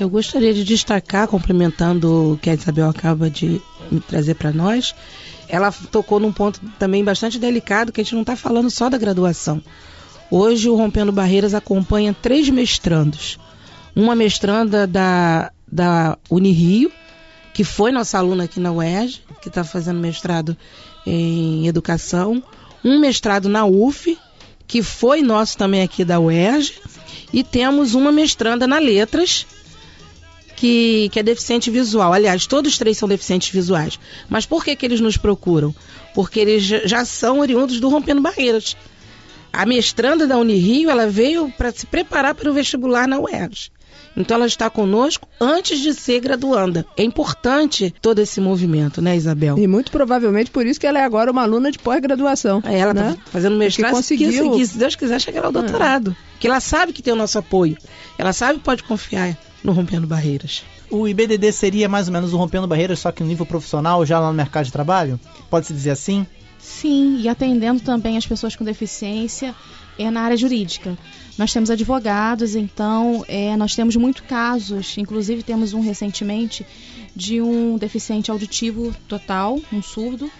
[0.00, 3.60] Eu gostaria de destacar, complementando o que a Isabel acaba de
[4.08, 4.94] trazer para nós,
[5.46, 8.96] ela tocou num ponto também bastante delicado, que a gente não está falando só da
[8.96, 9.62] graduação.
[10.30, 13.38] Hoje o Rompendo Barreiras acompanha três mestrandos.
[13.94, 16.90] Uma mestranda da, da Unirio,
[17.52, 20.56] que foi nossa aluna aqui na UERJ, que está fazendo mestrado
[21.04, 22.42] em educação.
[22.82, 24.16] Um mestrado na UF,
[24.66, 26.72] que foi nosso também aqui da UERJ.
[27.34, 29.46] E temos uma mestranda na Letras,
[30.60, 32.12] que, que é deficiente visual.
[32.12, 33.98] Aliás, todos três são deficientes visuais.
[34.28, 35.74] Mas por que, que eles nos procuram?
[36.14, 38.76] Porque eles já- são oriundos do Rompendo Barreiras.
[39.50, 43.70] A mestranda da Unirio, ela veio para se preparar para o vestibular na UERJ.
[44.14, 46.84] Então ela está conosco antes de ser graduanda.
[46.94, 49.56] É importante todo esse movimento, né, Isabel?
[49.58, 52.60] E muito provavelmente por isso que ela é agora uma aluna de pós-graduação.
[52.66, 53.10] É, Ela né?
[53.16, 54.28] está fazendo mestrado conseguiu.
[54.56, 56.14] que, se Deus quiser, chegar ao doutorado.
[56.38, 57.78] Que ela sabe que tem o nosso apoio.
[58.18, 59.30] Ela sabe que pode confiar
[59.62, 60.62] no Rompendo Barreiras.
[60.90, 64.18] O IBDD seria mais ou menos o Rompendo Barreiras, só que no nível profissional, já
[64.18, 65.20] lá no mercado de trabalho?
[65.48, 66.26] Pode-se dizer assim?
[66.58, 69.54] Sim, e atendendo também as pessoas com deficiência
[69.98, 70.96] é na área jurídica.
[71.36, 76.66] Nós temos advogados, então é, nós temos muitos casos, inclusive temos um recentemente
[77.14, 80.30] de um deficiente auditivo total, um surdo,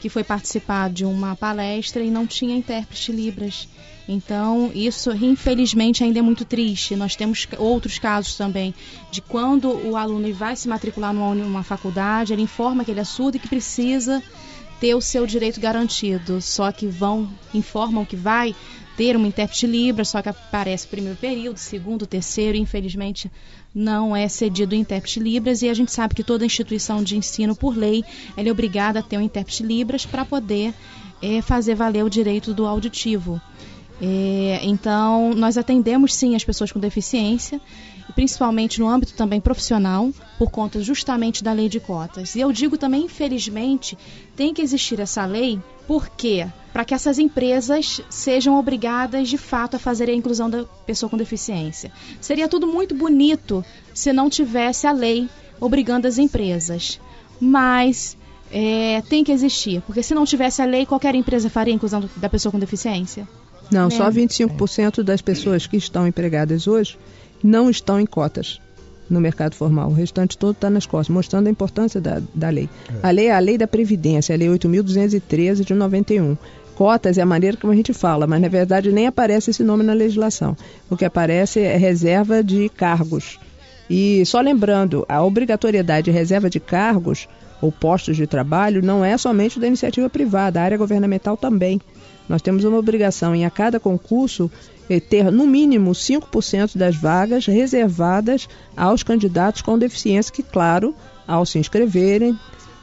[0.00, 3.68] que foi participar de uma palestra e não tinha intérprete Libras.
[4.08, 6.96] Então, isso infelizmente ainda é muito triste.
[6.96, 8.74] Nós temos outros casos também
[9.10, 13.04] de quando o aluno vai se matricular numa, numa faculdade, ele informa que ele é
[13.04, 14.22] surdo e que precisa
[14.80, 16.40] ter o seu direito garantido.
[16.40, 18.56] Só que vão, informam que vai
[18.96, 23.30] ter uma intérprete Libras, só que aparece primeiro período, segundo, terceiro, e infelizmente
[23.74, 27.54] não é cedido o intérprete Libras e a gente sabe que toda instituição de ensino,
[27.54, 28.02] por lei,
[28.36, 30.72] ela é obrigada a ter um intérprete Libras para poder
[31.22, 33.40] é, fazer valer o direito do auditivo.
[34.62, 37.60] Então, nós atendemos sim as pessoas com deficiência,
[38.14, 42.34] principalmente no âmbito também profissional, por conta justamente da lei de cotas.
[42.34, 43.98] E eu digo também, infelizmente,
[44.36, 46.46] tem que existir essa lei, por quê?
[46.72, 51.16] Para que essas empresas sejam obrigadas de fato a fazer a inclusão da pessoa com
[51.16, 51.90] deficiência.
[52.20, 55.28] Seria tudo muito bonito se não tivesse a lei
[55.60, 57.00] obrigando as empresas.
[57.40, 58.16] Mas
[58.50, 62.08] é, tem que existir, porque se não tivesse a lei, qualquer empresa faria a inclusão
[62.16, 63.26] da pessoa com deficiência.
[63.70, 63.90] Não, Né?
[63.90, 66.98] só 25% das pessoas que estão empregadas hoje
[67.42, 68.60] não estão em cotas
[69.08, 69.88] no mercado formal.
[69.90, 72.68] O restante todo está nas costas, mostrando a importância da, da lei.
[73.02, 76.36] A lei é a lei da Previdência, a lei 8.213 de 91.
[76.74, 79.82] Cotas é a maneira como a gente fala, mas na verdade nem aparece esse nome
[79.82, 80.56] na legislação.
[80.88, 83.38] O que aparece é reserva de cargos.
[83.90, 87.26] E só lembrando, a obrigatoriedade de reserva de cargos
[87.60, 91.80] ou postos de trabalho não é somente da iniciativa privada, a área governamental também.
[92.28, 94.50] Nós temos uma obrigação em a cada concurso
[94.88, 100.94] eh, ter no mínimo 5% das vagas reservadas aos candidatos com deficiência que, claro,
[101.26, 102.38] ao se inscreverem,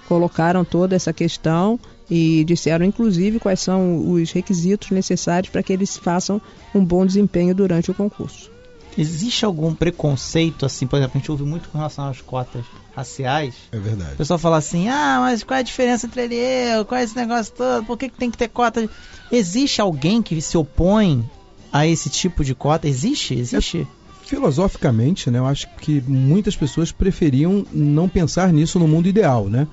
[0.07, 1.79] colocaram toda essa questão
[2.09, 6.41] e disseram inclusive quais são os requisitos necessários para que eles façam
[6.73, 8.54] um bom desempenho durante o concurso.
[8.97, 12.63] Existe algum preconceito, assim, por exemplo, a gente ouve muito com relação às cotas
[12.95, 13.55] raciais?
[13.71, 14.13] É verdade.
[14.13, 16.85] O pessoal fala assim, ah, mas qual é a diferença entre ele e eu?
[16.85, 17.85] Qual é esse negócio todo?
[17.85, 18.89] Por que, que tem que ter cota?
[19.31, 21.29] Existe alguém que se opõe
[21.73, 22.87] a esse tipo de cota?
[22.87, 23.33] Existe?
[23.33, 23.85] Existe?
[24.25, 29.67] Filosoficamente, né, eu acho que muitas pessoas preferiam não pensar nisso no mundo ideal, né?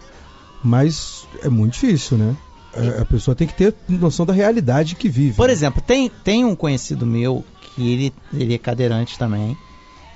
[0.62, 2.37] Mas é muito difícil, né?
[2.75, 5.37] A, a pessoa tem que ter noção da realidade que vive.
[5.37, 5.53] Por né?
[5.53, 7.45] exemplo, tem, tem um conhecido meu
[7.75, 9.57] que ele, ele é cadeirante também.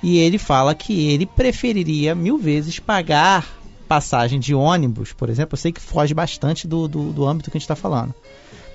[0.01, 3.45] E ele fala que ele preferiria mil vezes pagar
[3.87, 5.53] passagem de ônibus, por exemplo.
[5.53, 8.13] Eu sei que foge bastante do, do, do âmbito que a gente está falando.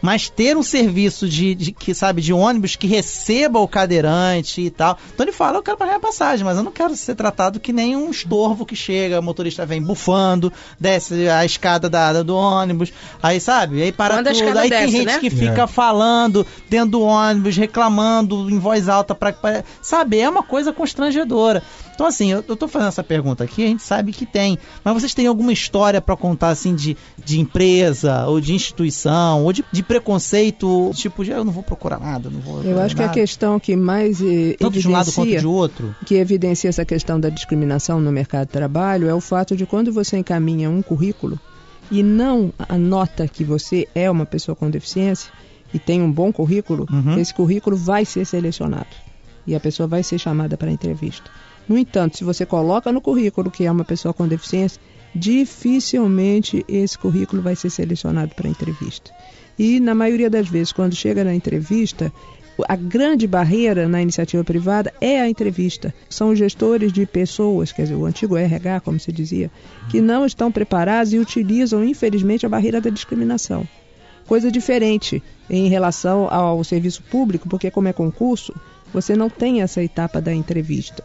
[0.03, 4.69] Mas ter um serviço de, de- que sabe de ônibus que receba o cadeirante e
[4.71, 4.99] tal.
[5.15, 7.73] Então ele fala, eu quero pagar a passagem, mas eu não quero ser tratado que
[7.73, 12.93] nem um estorvo que chega, o motorista vem bufando, desce a escada da, do ônibus,
[13.23, 14.59] aí sabe, aí para Quando tudo.
[14.59, 15.19] Aí tem desce, gente né?
[15.21, 15.67] que fica É.
[15.69, 19.33] falando dentro do ônibus, reclamando em voz alta para
[19.81, 21.63] sabe, é uma coisa constrangedora.
[21.95, 24.95] Então assim, eu, eu tô fazendo essa pergunta aqui, a gente sabe que tem, mas
[24.95, 29.65] vocês têm alguma história para contar assim de, de empresa ou de instituição ou de,
[29.71, 32.63] de preconceito, tipo, de, eu não vou procurar nada, não vou.
[32.63, 33.19] Eu acho que a nada.
[33.19, 35.95] questão que mais eh, tanto de um lado quanto evidencia de outro.
[36.07, 39.93] que evidencia essa questão da discriminação no mercado de trabalho é o fato de quando
[39.93, 41.39] você encaminha um currículo
[41.91, 45.31] e não anota que você é uma pessoa com deficiência
[45.75, 47.19] e tem um bom currículo, Uhum.
[47.19, 48.87] esse currículo vai ser selecionado
[49.47, 51.31] e a pessoa vai ser chamada para entrevista.
[51.69, 54.81] No entanto, se você coloca no currículo que é uma pessoa com deficiência,
[55.15, 59.11] dificilmente esse currículo vai ser selecionado para entrevista.
[59.59, 62.13] E na maioria das vezes, quando chega na entrevista,
[62.69, 65.95] a grande barreira na iniciativa privada é a entrevista.
[66.09, 69.51] São os gestores de pessoas, quer dizer, o antigo RH, como se dizia,
[69.91, 73.67] que não estão preparados e utilizam, infelizmente, a barreira da discriminação.
[74.27, 78.55] Coisa diferente em relação ao serviço público, porque como é concurso,
[78.93, 81.03] você não tem essa etapa da entrevista.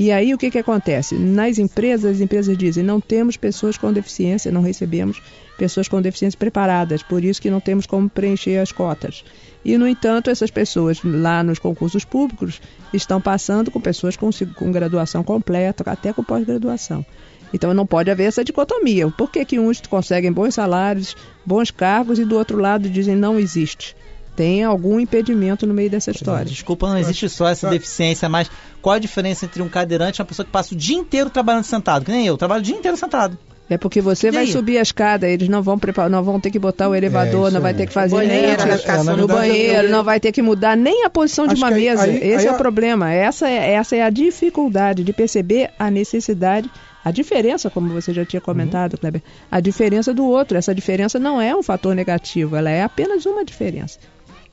[0.00, 1.14] E aí o que, que acontece?
[1.14, 5.20] Nas empresas, as empresas dizem, não temos pessoas com deficiência, não recebemos
[5.58, 9.22] pessoas com deficiência preparadas, por isso que não temos como preencher as cotas.
[9.62, 12.62] E, no entanto, essas pessoas lá nos concursos públicos
[12.94, 17.04] estão passando com pessoas com, com graduação completa, até com pós-graduação.
[17.52, 19.10] Então não pode haver essa dicotomia.
[19.10, 23.38] Por que, que uns conseguem bons salários, bons cargos e do outro lado dizem não
[23.38, 23.94] existe?
[24.36, 26.44] Tem algum impedimento no meio dessa história.
[26.46, 28.50] Desculpa, não existe só essa deficiência, mas
[28.80, 31.64] qual a diferença entre um cadeirante e uma pessoa que passa o dia inteiro trabalhando
[31.64, 32.04] sentado?
[32.04, 33.36] Que nem eu, trabalho o dia inteiro sentado.
[33.68, 34.50] É porque você E vai aí?
[34.50, 37.54] subir a escada, eles não vão preparar, não vão ter que botar o elevador, isso
[37.54, 40.32] não vai ter que fazer Banheiro, nem a- na no banheiro, eu- não vai ter
[40.32, 42.02] que mudar nem a posição de Acho uma que aí- mesa.
[42.02, 43.12] aí- Esse aí é o a- problema.
[43.12, 46.68] Essa é, essa é a dificuldade de perceber a necessidade,
[47.04, 50.58] a diferença, como você já tinha comentado, Kleber, a diferença do outro.
[50.58, 54.00] Essa diferença não é um fator negativo, ela é apenas uma diferença.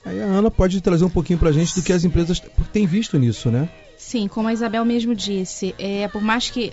[0.08, 2.42] Aí a Ana pode trazer um pouquinho pra gente do que as empresas
[2.72, 3.68] têm visto nisso, né?
[3.98, 6.72] Sim, como a Isabel mesmo disse, é, por mais que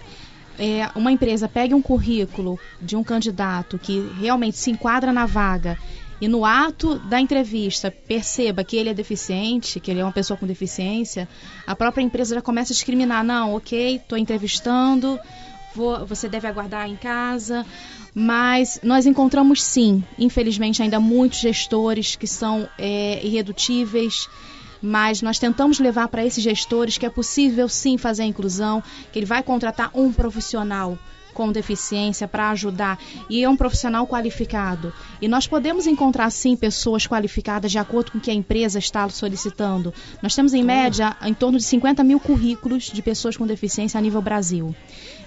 [0.57, 5.77] é, uma empresa pegue um currículo de um candidato que realmente se enquadra na vaga
[6.21, 10.37] e no ato da entrevista perceba que ele é deficiente, que ele é uma pessoa
[10.37, 11.29] com deficiência,
[11.67, 13.25] a própria empresa já começa a discriminar.
[13.25, 15.19] Não, ok, estou entrevistando,
[16.07, 17.65] você deve aguardar em casa.
[18.15, 24.29] Mas nós encontramos sim, infelizmente, ainda muitos gestores que são é, irredutíveis,
[24.81, 29.19] mas nós tentamos levar para esses gestores que é possível sim fazer a inclusão, que
[29.19, 30.97] ele vai contratar um profissional
[31.35, 32.99] com deficiência para ajudar
[33.29, 34.93] e é um profissional qualificado.
[35.21, 39.07] E nós podemos encontrar sim pessoas qualificadas de acordo com o que a empresa está
[39.09, 39.93] solicitando.
[40.23, 44.01] Nós temos em média em torno de 50 mil currículos de pessoas com deficiência a
[44.01, 44.75] nível Brasil.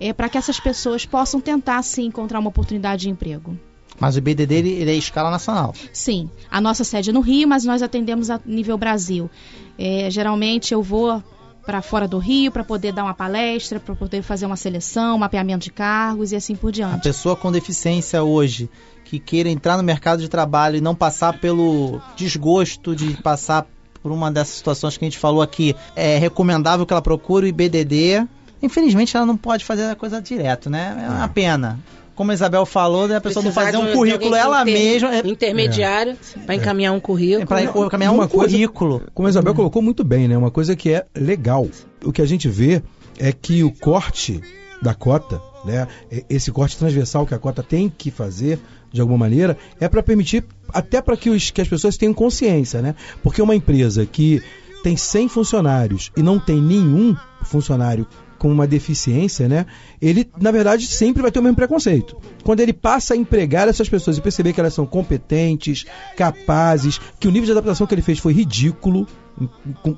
[0.00, 3.58] é, para que essas pessoas possam tentar, sim, encontrar uma oportunidade de emprego.
[3.98, 5.74] Mas o IBDD ele, ele é escala nacional.
[5.92, 9.30] Sim, a nossa sede é no Rio, mas nós atendemos a nível Brasil.
[9.78, 11.22] É, geralmente eu vou
[11.64, 15.64] para fora do Rio para poder dar uma palestra, para poder fazer uma seleção, mapeamento
[15.64, 17.02] de cargos e assim por A diante.
[17.02, 18.70] pessoa com deficiência hoje
[19.04, 23.66] que queira entrar no mercado de trabalho e não passar pelo desgosto de passar
[24.02, 27.48] por uma dessas situações que a gente falou aqui, é recomendável que ela procure o
[27.48, 28.26] IBDD.
[28.62, 31.04] Infelizmente ela não pode fazer a coisa direto, né?
[31.04, 31.78] É uma pena.
[32.16, 35.14] Como a Isabel falou, né, a pessoa não fazer um currículo ela inter- mesma.
[35.14, 37.46] É, Intermediário, para encaminhar um currículo.
[37.46, 39.02] para caminhar um currículo.
[39.14, 40.36] Como a Isabel colocou muito bem, né?
[40.36, 41.68] Uma coisa que é legal.
[42.04, 42.82] O que a gente vê
[43.18, 44.40] é que o corte
[44.82, 45.86] da cota, né?
[46.28, 48.58] Esse corte transversal que a cota tem que fazer
[48.92, 52.80] de alguma maneira é para permitir até para que, os- que as pessoas tenham consciência,
[52.80, 52.94] né?
[53.22, 54.42] Porque uma empresa que
[54.82, 58.06] tem 100 funcionários e não tem nenhum funcionário
[58.38, 59.66] com uma deficiência, né?
[60.00, 62.16] Ele, na verdade, sempre vai ter o mesmo preconceito.
[62.44, 67.28] Quando ele passa a empregar essas pessoas e perceber que elas são competentes, capazes, que
[67.28, 69.06] o nível de adaptação que ele fez foi ridículo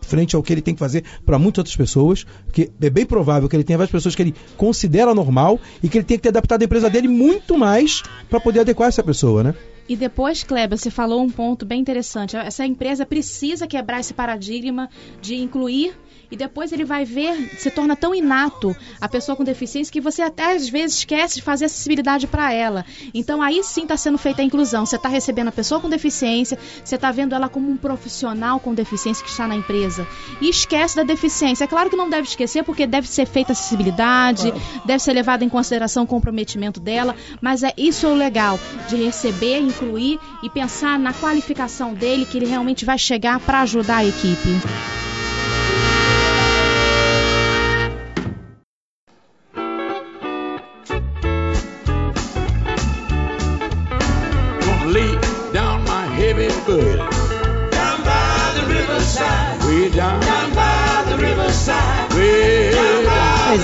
[0.03, 3.49] frente ao que ele tem que fazer para muitas outras pessoas, porque é bem provável
[3.49, 6.30] que ele tenha várias pessoas que ele considera normal e que ele tem que ter
[6.30, 9.55] adaptado a empresa dele muito mais para poder adequar essa pessoa, né?
[9.89, 12.36] E depois, Kleber, você falou um ponto bem interessante.
[12.36, 14.91] Essa empresa precisa quebrar esse paradigma
[15.22, 15.95] de incluir
[16.30, 20.22] e depois ele vai ver, se torna tão inato a pessoa com deficiência que você
[20.22, 22.84] até às vezes esquece de fazer acessibilidade para ela.
[23.14, 24.84] Então aí sim está sendo feita a inclusão.
[24.84, 28.74] Você está recebendo a pessoa com deficiência, você está vendo ela como um profissional com
[28.74, 30.06] deficiência que está na empresa.
[30.40, 31.64] E esquece da deficiência.
[31.64, 34.52] É claro que não deve esquecer, porque deve ser feita acessibilidade,
[34.84, 38.58] deve ser levado em consideração o comprometimento dela, mas é isso é o legal,
[38.88, 43.98] de receber, incluir e pensar na qualificação dele, que ele realmente vai chegar para ajudar
[43.98, 44.48] a equipe.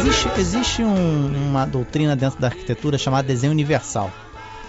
[0.01, 4.11] Existe, existe um- uma doutrina dentro da arquitetura chamada desenho universal.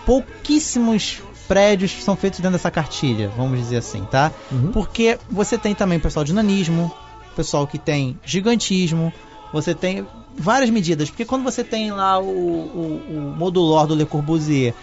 [0.06, 4.32] Pouquíssimos prédios são feitos dentro dessa cartilha, vamos dizer assim, tá?
[4.52, 4.72] Uhum.
[4.72, 6.92] Porque você tem também pessoal de nanismo,
[7.36, 9.12] pessoal que tem gigantismo,
[9.52, 10.06] você tem
[10.38, 11.10] várias medidas.
[11.10, 14.74] Porque quando você tem lá o, o, o modulor do Le Corbusier,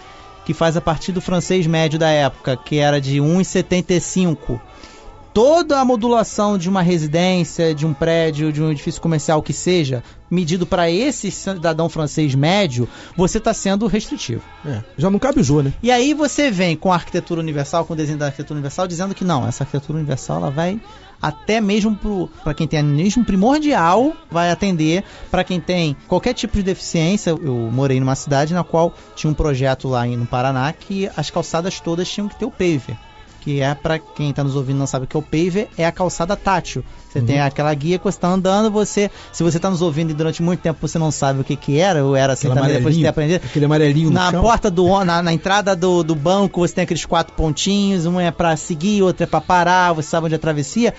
[0.45, 4.59] que faz a partir do francês médio da época, que era de 1,75,
[5.33, 10.03] toda a modulação de uma residência, de um prédio, de um edifício comercial que seja,
[10.29, 14.43] medido para esse cidadão francês médio, você está sendo restritivo.
[14.65, 15.73] É, já não cabe o Jô, né?
[15.81, 19.15] E aí você vem com a arquitetura universal, com o desenho da arquitetura universal, dizendo
[19.15, 20.79] que não, essa arquitetura universal ela vai
[21.21, 21.97] até mesmo
[22.43, 27.29] para quem tem anismo primordial, vai atender para quem tem qualquer tipo de deficiência.
[27.29, 31.79] Eu morei numa cidade na qual tinha um projeto lá no Paraná que as calçadas
[31.79, 32.97] todas tinham que ter o paver.
[33.43, 35.69] Que é para quem está nos ouvindo e não sabe o que é o paver,
[35.77, 36.83] é a calçada tátil.
[37.09, 40.13] Você tem aquela guia que você está andando, você, se você está nos ouvindo e
[40.13, 42.77] durante muito tempo você não sabe o que que era, ou era assim Aquele também
[42.77, 44.41] depois de ter aprendido, aquele amarelinho na chão.
[44.41, 48.31] porta do na, na entrada do, do banco você tem aqueles quatro pontinhos, um é
[48.31, 50.93] pra seguir, outro é pra parar, você sabe onde é a travessia.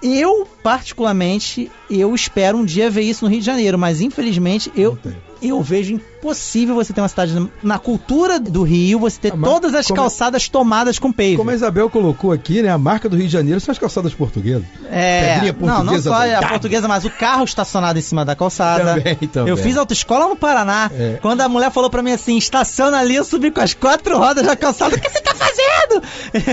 [0.00, 4.96] Eu, particularmente, eu espero um dia ver isso no Rio de Janeiro, mas infelizmente eu.
[5.42, 9.74] Eu vejo impossível você ter uma cidade na cultura do Rio, você ter mas todas
[9.74, 11.36] as é- calçadas tomadas com paving.
[11.36, 12.70] Como a Isabel colocou aqui, né?
[12.70, 14.64] A marca do Rio de Janeiro são as calçadas portuguesas.
[14.90, 16.48] É, Pedrinha não, não portuguesa só a voltada.
[16.48, 18.94] portuguesa, mas o carro estacionado em cima da calçada.
[18.94, 19.50] Também, também.
[19.50, 20.90] Eu fiz autoescola no Paraná.
[20.92, 21.18] É.
[21.20, 24.44] Quando a mulher falou pra mim assim, estaciona ali, eu subi com as quatro rodas
[24.44, 24.96] da calçada.
[24.96, 26.02] O que você tá fazendo?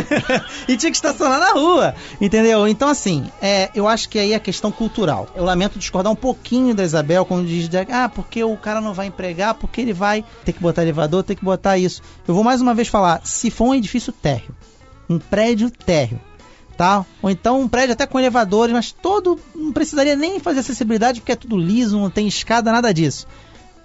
[0.68, 2.68] e tinha que estacionar na rua, entendeu?
[2.68, 5.28] Então, assim, é, eu acho que aí é a questão cultural.
[5.36, 9.08] Eu lamento discordar um pouquinho da Isabel quando diz, ah, porque o cara não vai
[9.08, 12.02] empregar, porque ele vai ter que botar elevador, ter que botar isso.
[12.28, 14.56] Eu vou mais uma vez falar, se for um edifício térreo,
[15.10, 16.20] um prédio térreo,
[16.78, 17.06] tá?
[17.22, 21.32] Ou então um prédio até com elevadores, mas todo não precisaria nem fazer acessibilidade porque
[21.32, 23.28] é tudo liso, não tem escada, nada disso.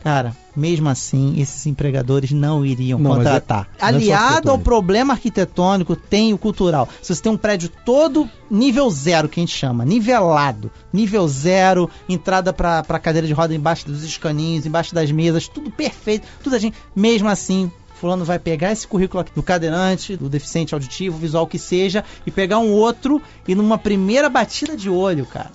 [0.03, 3.69] Cara, mesmo assim, esses empregadores não iriam Não, mas contratar.
[3.79, 6.89] é- não é Aliado ao problema arquitetônico, tem o cultural.
[7.03, 11.91] Se você tem um prédio todo nível zero, que a gente chama, nivelado, nível zero,
[12.09, 16.57] entrada pra, pra cadeira de roda embaixo dos escaninhos, embaixo das mesas, tudo perfeito, tudo
[16.57, 16.73] assim.
[16.97, 17.71] Mesmo assim,
[18.01, 22.31] fulano vai pegar esse currículo aqui do cadeirante, do deficiente auditivo, visual que seja, e
[22.31, 25.51] pegar um outro e numa primeira batida de olho, cara.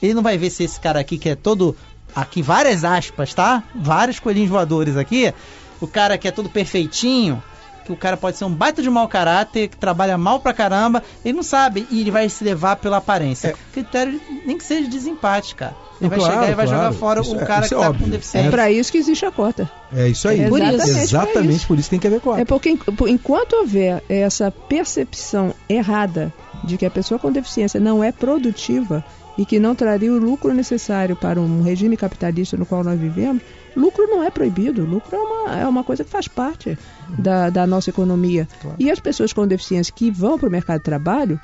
[0.00, 1.76] Ele não vai ver se esse cara aqui que é todo
[2.14, 3.62] aqui várias aspas, tá?
[3.74, 5.32] Vários coelhinhos voadores aqui.
[5.80, 7.42] O cara que é todo perfeitinho,
[7.86, 11.02] que o cara pode ser um baita de mau caráter, que trabalha mal pra caramba,
[11.24, 13.54] ele não sabe e ele vai se levar pela aparência.
[13.72, 15.74] Critério nem que seja desempate, cara.
[16.00, 16.82] Ele vai Claro, chegar e vai claro.
[16.82, 18.02] jogar fora Isso o é- cara isso que é tá óbvio.
[18.02, 18.50] com É deficiência.
[18.50, 19.70] para isso que existe a cota.
[19.94, 20.40] É isso aí.
[20.40, 20.68] É por isso.
[20.72, 21.66] Exatamente Exatamente pra isso.
[21.66, 22.40] por isso que tem que haver cota.
[22.40, 26.32] É porque en- por- enquanto houver essa percepção errada
[26.64, 29.04] de que a pessoa com deficiência não é produtiva
[29.38, 33.42] e que não traria o lucro necessário para um regime capitalista no qual nós vivemos,
[33.74, 34.84] lucro não é proibido.
[34.84, 36.76] Lucro é uma, é uma coisa que faz parte
[37.18, 38.46] da, da nossa economia.
[38.78, 41.40] E as pessoas com deficiência que vão para o mercado de trabalho,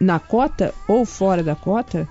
[0.00, 2.08] na cota ou fora da cota,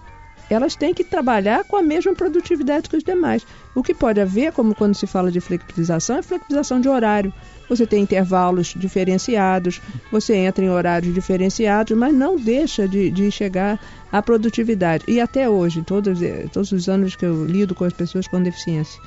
[0.49, 3.45] elas têm que trabalhar com a mesma produtividade que os demais.
[3.73, 7.33] O que pode haver, como quando se fala de flexibilização, é flexibilização de horário.
[7.71, 9.79] Você tem intervalos diferenciados,
[10.11, 13.79] você entra em horários diferenciados, mas não deixa de, de chegar
[14.11, 15.05] à produtividade.
[15.07, 18.43] E até hoje, todos, eh, todos os anos que eu lido com as pessoas com
[18.43, 19.01] deficiência,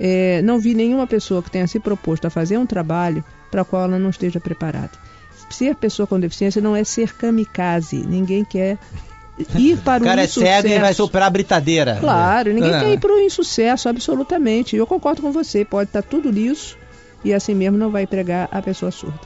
[0.00, 3.64] eh, não vi nenhuma pessoa que tenha se proposto a fazer um trabalho para o
[3.66, 4.92] qual ela não esteja preparada.
[5.50, 7.98] Ser pessoa com deficiência não é ser kamikaze.
[7.98, 8.78] Ninguém quer
[9.58, 11.98] ir para O o cara é cego e vai superar a britadeira.
[12.00, 12.80] Claro, ninguém É.
[12.80, 14.74] quer ir para o insucesso, absolutamente.
[14.74, 16.78] Eu concordo com você, pode estar tudo liso
[17.26, 19.18] e assim mesmo não vai empregar a pessoa surda.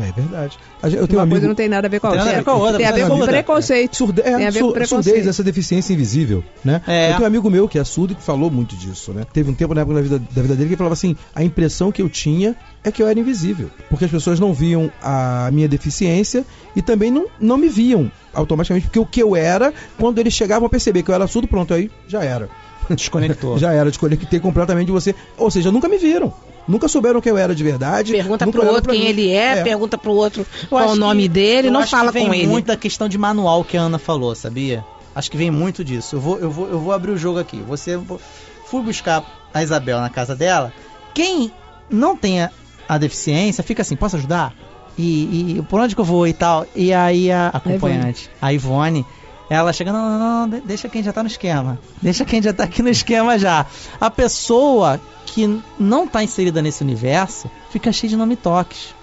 [0.00, 0.56] É verdade.
[0.84, 1.46] Eu tenho Uma um coisa amigo...
[1.48, 2.54] não tem nada a ver com a Tem outra.
[2.54, 3.96] outra, Tem a ver com preconceito.
[3.96, 4.22] Surde...
[4.22, 5.04] Tem a É, ver com preconceito.
[5.06, 6.80] surdez, essa deficiência invisível, né?
[6.86, 7.06] É.
[7.08, 9.26] Eu tenho um amigo meu que é surdo que falou muito disso, né?
[9.32, 11.42] Teve um tempo na época da vida, da vida dele que ele falava assim, a
[11.42, 12.54] impressão que eu tinha
[12.84, 16.44] é que eu era invisível, porque as pessoas não viam a minha deficiência
[16.76, 20.66] e também não, não me viam automaticamente, porque o que eu era, quando eles chegavam
[20.66, 22.48] a perceber que eu era surdo, pronto, aí já era.
[22.90, 23.58] Desconectou.
[23.60, 25.14] Já era, desconectei completamente de você.
[25.36, 26.32] Ou seja, nunca me viram.
[26.68, 28.12] Nunca souberam quem eu era de verdade.
[28.12, 29.06] Pergunta pro outro quem mim.
[29.06, 29.62] ele é, É.
[29.64, 32.26] pergunta pro outro Eu qual o nome que- dele, eu não acho fala que vem
[32.28, 32.46] com ele.
[32.46, 34.84] muito da questão de manual que a Ana falou, sabia?
[35.14, 36.16] Acho que vem muito disso.
[36.16, 37.56] Eu vou, eu vou, eu vou abrir o jogo aqui.
[37.66, 37.98] Você
[38.66, 40.72] fui buscar a Isabel na casa dela.
[41.14, 41.50] Quem
[41.90, 42.52] não tenha
[42.86, 44.54] a deficiência fica assim, posso ajudar?
[44.96, 46.66] E, e por onde que eu vou e tal?
[46.76, 49.06] E aí a acompanhante, a Ivone,
[49.50, 51.78] ela chega, não, não, não, de- deixa quem já tá no esquema.
[52.02, 53.64] Deixa quem já tá aqui no esquema já.
[54.00, 58.94] A pessoa que não tá inserida nesse universo fica cheia de nome toques.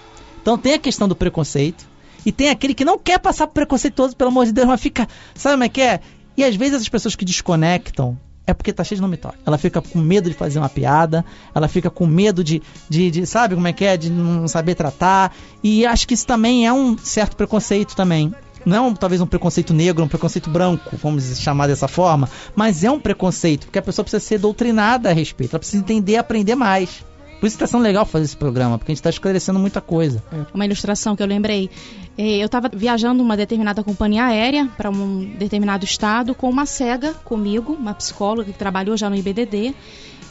[0.42, 1.84] Então tem a questão do preconceito.
[2.24, 5.06] E tem aquele que não quer passar preconceituoso, pelo amor de Deus, mas fica.
[5.34, 6.00] Sabe como é que é?
[6.36, 9.38] E às vezes essas pessoas que desconectam é porque tá cheio de nome toque.
[9.46, 11.24] Ela fica com medo de fazer uma piada,
[11.54, 13.96] ela fica com medo de, de, de- Sabe como é que é?
[13.96, 15.34] De não saber tratar.
[15.62, 18.32] E acho que isso também é um certo preconceito também.
[18.66, 22.82] Não é um, talvez um preconceito negro, um preconceito branco, vamos chamar dessa forma, mas
[22.82, 26.56] é um preconceito, porque a pessoa precisa ser doutrinada a respeito, ela precisa entender aprender
[26.56, 27.04] mais.
[27.46, 29.80] Por isso que tá sendo legal fazer esse programa, porque a gente tá esclarecendo muita
[29.80, 30.20] coisa.
[30.52, 31.70] uma ilustração que eu lembrei.
[32.18, 37.14] Eh, Eu estava viajando uma determinada companhia aérea para um determinado estado com uma cega
[37.24, 39.76] comigo, uma psicóloga que trabalhou já no IBDD.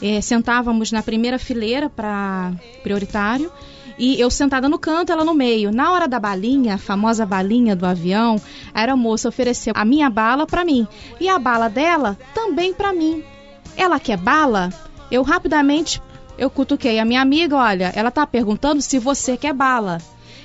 [0.02, 2.52] Eh, sentávamos na primeira fileira para
[2.82, 3.50] prioritário
[3.98, 5.72] e eu sentada no canto, ela no meio.
[5.72, 8.36] Na hora da balinha, a famosa balinha do avião,
[8.74, 10.86] a aeromoça ofereceu a minha bala para mim
[11.18, 13.24] e a bala dela também para mim.
[13.74, 14.68] Ela quer bala?
[15.10, 16.02] Eu rapidamente
[16.38, 19.98] eu cutuquei a minha amiga, olha, ela tá perguntando se você quer bala.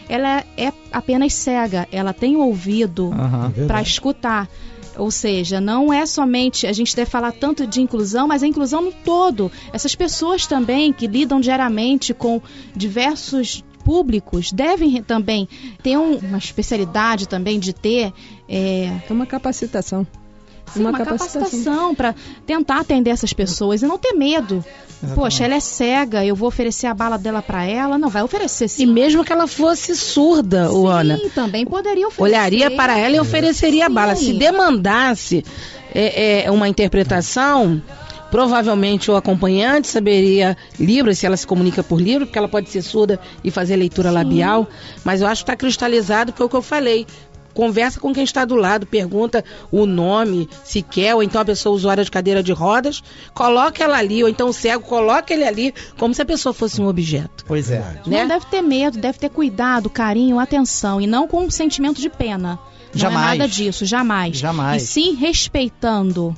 [0.10, 3.48] Ela é, é apenas cega, ela tem o ouvido Aham.
[3.50, 3.68] verdade.
[3.68, 4.50] para escutar.
[4.98, 8.82] Ou seja, não é somente a gente deve falar tanto de inclusão, mas a inclusão
[8.82, 9.50] no todo.
[9.72, 12.42] Essas pessoas também que lidam diariamente com
[12.76, 15.48] diversos públicos devem também
[15.82, 18.12] ter um- uma especialidade também de ter
[18.50, 20.06] é, É uma capacitação.
[20.74, 21.42] Sim, Uma uma, capacitação.
[21.42, 22.16] capacitação para
[22.46, 24.64] tentar atender essas pessoas e não ter medo.
[25.16, 27.98] Poxa, ela é cega, eu vou oferecer a bala dela para ela?
[27.98, 28.84] Não, vai oferecer sim.
[28.84, 32.24] E mesmo que ela fosse surda, sim, Ana, também poderia oferecer.
[32.38, 33.94] olharia para ela e ofereceria a Sim.
[33.96, 34.16] bala.
[34.16, 35.44] Se demandasse
[35.94, 37.82] é, é, uma interpretação,
[38.30, 42.82] provavelmente o acompanhante saberia Libras, se ela se comunica por Libra, porque ela pode ser
[42.82, 44.68] surda e fazer leitura labial.
[45.04, 47.06] Mas eu acho que está cristalizado, que é o que eu falei.
[47.54, 51.76] Conversa com quem está do lado, pergunta o nome, se quer, ou então a pessoa
[51.76, 55.74] usuária de cadeira de rodas, coloca ela ali, ou então o cego coloca ele ali,
[55.98, 57.44] como se a pessoa fosse um objeto.
[57.48, 57.80] Pois é.
[57.80, 58.22] né?
[58.22, 62.10] Não deve ter medo, deve ter cuidado, carinho, atenção e não com um sentimento de
[62.10, 62.60] pena.
[62.94, 63.26] Não Jamais.
[63.36, 64.38] é nada disso, jamais.
[64.38, 64.84] Jamais.
[64.84, 66.36] E sim respeitando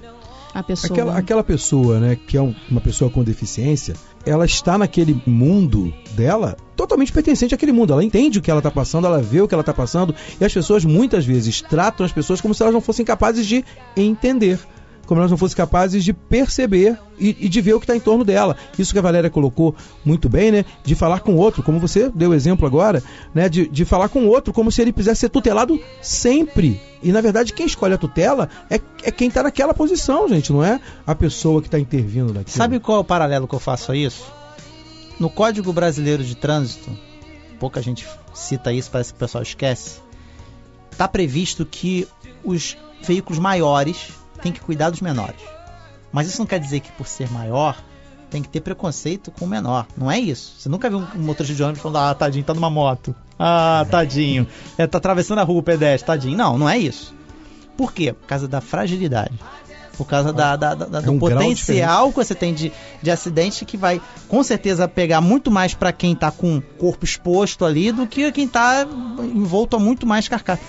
[0.53, 0.91] a pessoa.
[0.93, 3.95] Aquela, aquela pessoa, né, que é um- uma pessoa com deficiência,
[4.25, 7.93] ela está naquele mundo dela totalmente pertencente àquele mundo.
[7.93, 10.45] Ela entende o que ela está passando, ela vê o que ela está passando, e
[10.45, 13.63] as pessoas muitas vezes tratam as pessoas como se elas não fossem capazes de
[13.95, 14.59] entender.
[15.05, 17.99] Como elas não fossem capazes de perceber e, e de ver o que está em
[17.99, 18.55] torno dela.
[18.77, 20.65] Isso que a Valéria colocou muito bem, né?
[20.83, 23.49] De falar com outro, como você deu exemplo agora, né?
[23.49, 26.79] De, de falar com outro como se ele quisesse ser tutelado sempre.
[27.01, 30.63] E na verdade quem escolhe a tutela é, é quem está naquela posição, gente, não
[30.63, 32.55] é a pessoa que está intervindo naquilo.
[32.55, 34.23] Sabe qual é o paralelo que eu faço a isso?
[35.19, 36.89] No Código Brasileiro de Trânsito,
[37.59, 40.01] pouca gente cita isso, parece que o pessoal esquece.
[40.91, 42.07] Está previsto que
[42.43, 44.09] os veículos maiores
[44.41, 45.41] têm que cuidar dos menores.
[46.11, 47.77] Mas isso não quer dizer que por ser maior
[48.29, 49.85] tem que ter preconceito com o menor.
[49.97, 50.53] Não é isso.
[50.57, 53.15] Você nunca viu um motorista de ônibus falando, ah, tadinho, tá numa moto.
[53.37, 54.47] Ah, tadinho.
[54.77, 56.37] É, tá atravessando a rua o pedestre, tadinho.
[56.37, 57.13] Não, não é isso.
[57.77, 58.13] Por quê?
[58.13, 59.33] Por causa da fragilidade.
[59.97, 62.71] Por causa da, da- da- da- do um potencial que você tem de,
[63.01, 67.05] de acidente que vai com certeza pegar muito mais para quem tá com o corpo
[67.05, 68.87] exposto ali do que quem tá
[69.19, 70.61] envolto a muito mais carcaça.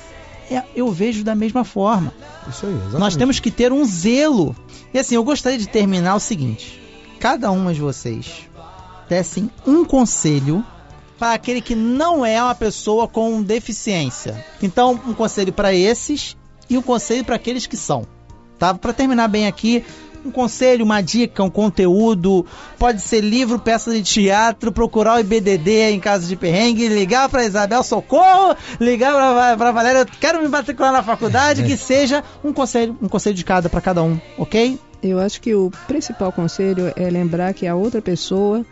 [0.51, 2.13] É, eu vejo da mesma forma.
[2.49, 3.01] Isso aí, exatamente.
[3.01, 4.55] Nós temos que ter um zelo.
[4.93, 6.81] E assim, eu gostaria de terminar o seguinte:
[7.19, 8.49] cada uma de vocês
[9.09, 10.65] dessem um conselho
[11.19, 14.45] para aquele que não é uma pessoa com deficiência.
[14.63, 16.37] Então, um conselho para esses
[16.69, 18.07] e um conselho para aqueles que são.
[18.59, 18.75] Tá?
[18.75, 19.85] Para terminar bem aqui,
[20.25, 22.47] um conselho, uma dica, um conteúdo,
[22.79, 27.45] pode ser livro, peça de teatro, procurar o IBDD em caso de perrengue, ligar para
[27.45, 29.13] Isabel Socorro, ligar
[29.57, 33.45] para Valéria, eu quero me matricular na faculdade, que seja um conselho, um conselho de
[33.45, 34.79] cada para cada um, ok?
[35.03, 38.65] Eu acho que o principal conselho é lembrar que a outra pessoa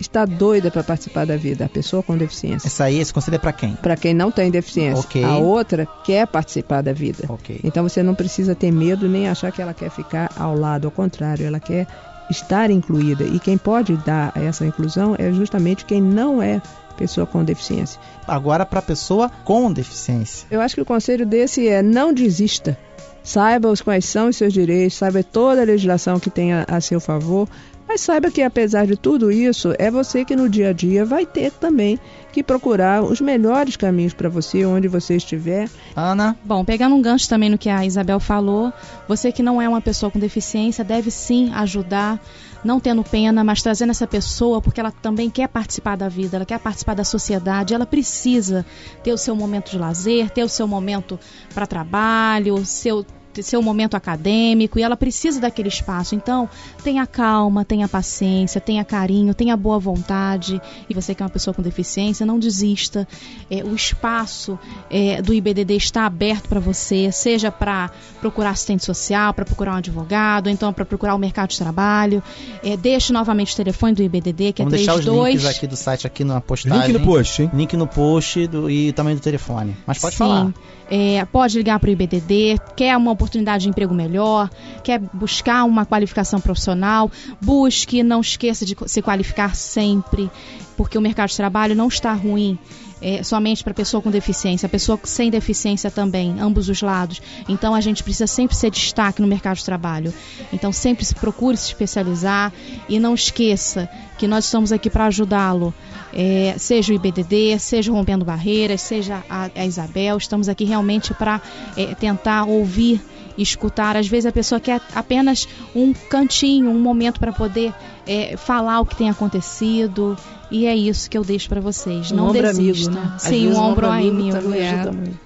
[0.00, 2.68] está doida para participar da vida, a pessoa com deficiência.
[2.68, 3.74] Esse aí, esse conselho é para quem?
[3.74, 5.24] Para quem não tem deficiência, Ok.
[5.24, 7.24] a outra quer participar da vida.
[7.28, 7.60] Ok.
[7.64, 10.90] Então você não precisa ter medo nem achar que ela quer ficar ao lado, ao
[10.90, 11.86] contrário, ela quer
[12.30, 13.24] estar incluída.
[13.24, 16.60] E quem pode dar essa inclusão é justamente quem não é
[16.96, 18.00] pessoa com deficiência.
[18.26, 20.46] Agora para pessoa com deficiência.
[20.50, 22.76] Eu acho que o conselho desse é não desista.
[23.22, 26.80] Saiba os quais são os seus direitos, saiba toda a legislação que tem a, a
[26.80, 27.48] seu favor,
[27.88, 31.24] mas saiba que apesar de tudo isso, é você que no dia a dia vai
[31.24, 31.98] ter também
[32.30, 35.70] que procurar os melhores caminhos para você, onde você estiver.
[35.96, 38.70] Ana, Bom, pegando um gancho também no que a Isabel falou,
[39.08, 42.20] você que não é uma pessoa com deficiência deve sim ajudar,
[42.62, 46.44] não tendo pena, mas trazendo essa pessoa porque ela também quer participar da vida, ela
[46.44, 48.66] quer participar da sociedade, ela precisa
[49.02, 51.18] ter o seu momento de lazer, ter o seu momento
[51.54, 53.04] para trabalho, seu
[53.42, 56.14] seu momento acadêmico e ela precisa daquele espaço.
[56.14, 56.48] Então,
[56.82, 60.60] tenha calma, tenha paciência, tenha carinho, tenha boa vontade.
[60.88, 63.06] E você que é uma pessoa com deficiência, não desista.
[63.50, 64.58] É, o espaço
[64.90, 67.90] é, do IBDD está aberto para você, seja para
[68.20, 72.22] procurar assistente social, para procurar um advogado, ou então para procurar o mercado de trabalho.
[72.62, 75.66] É, deixe novamente o telefone do IBDD, que vamos é deixar os 32 links aqui
[75.66, 76.88] do site aqui na postagem.
[76.92, 77.50] Link no post, hein?
[77.54, 79.76] Link no post do- e também do telefone.
[79.86, 80.18] Mas pode Sim.
[80.18, 80.52] falar.
[80.90, 84.50] É, pode ligar para o IBDD, quer uma oportunidade de emprego melhor,
[84.82, 87.10] quer buscar uma qualificação profissional,
[87.40, 90.30] busque, não esqueça de se qualificar sempre,
[90.76, 92.58] porque o mercado de trabalho não está ruim.
[93.00, 97.22] é, somente para pessoa com deficiência, a pessoa sem deficiência também, ambos os lados.
[97.48, 100.12] Então a gente precisa sempre ser destaque no mercado de trabalho.
[100.52, 102.52] Então sempre se procure se especializar
[102.88, 103.88] e não esqueça
[104.18, 105.72] que nós estamos aqui para ajudá-lo.
[106.12, 111.14] É, seja o IBDD, seja o Rompendo Barreiras, seja a, a Isabel, estamos aqui realmente
[111.14, 111.40] para
[111.76, 113.00] é, tentar ouvir
[113.36, 113.96] escutar.
[113.96, 117.72] Às vezes a pessoa quer apenas um cantinho, um momento para poder
[118.06, 120.16] é, falar o que tem acontecido.
[120.50, 122.10] E é isso que eu deixo para vocês.
[122.10, 122.90] Um não ombro desista.
[122.90, 123.14] amigo, né?
[123.18, 124.36] Sim, vezes um ombro amigo amigo.
[124.40, 124.70] também é.
[124.70, 125.18] ajuda muito.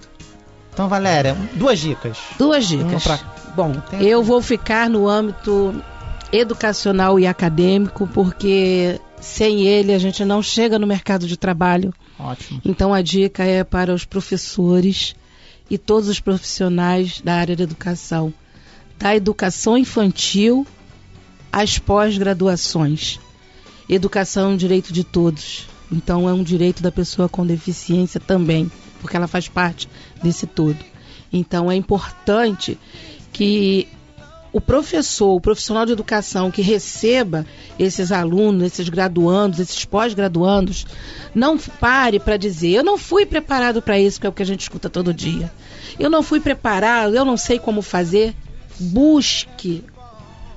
[0.75, 2.19] Então, Valéria, duas dicas.
[2.39, 3.03] Duas dicas.
[3.05, 3.21] pra-
[3.55, 5.75] Bom, Tem- eu vou ficar no âmbito
[6.33, 11.93] educacional e acadêmico, porque sem ele a gente não chega no mercado de trabalho.
[12.19, 12.61] Ótimo.
[12.65, 15.15] Então a dica é para os professores
[15.71, 18.33] e todos os profissionais da área da educação.
[18.99, 20.67] da educação infantil
[21.53, 23.19] às pós-graduações.
[23.89, 25.67] Educação é um direito de todos.
[25.91, 29.89] Então é um direito da pessoa com deficiência também, porque ela faz parte
[30.23, 30.79] desse todo.
[31.33, 32.79] Então é importante
[33.33, 33.89] que
[34.53, 37.47] o professor, o profissional de educação que receba
[37.79, 40.87] esses alunos, esses graduandos, esses pós-graduandos,
[41.35, 44.47] não pare para dizer: eu não fui preparado para isso, que é o que a
[44.47, 45.51] gente escuta todo dia.
[45.99, 48.35] Eu não fui preparado, eu não sei como fazer.
[48.79, 49.85] Busque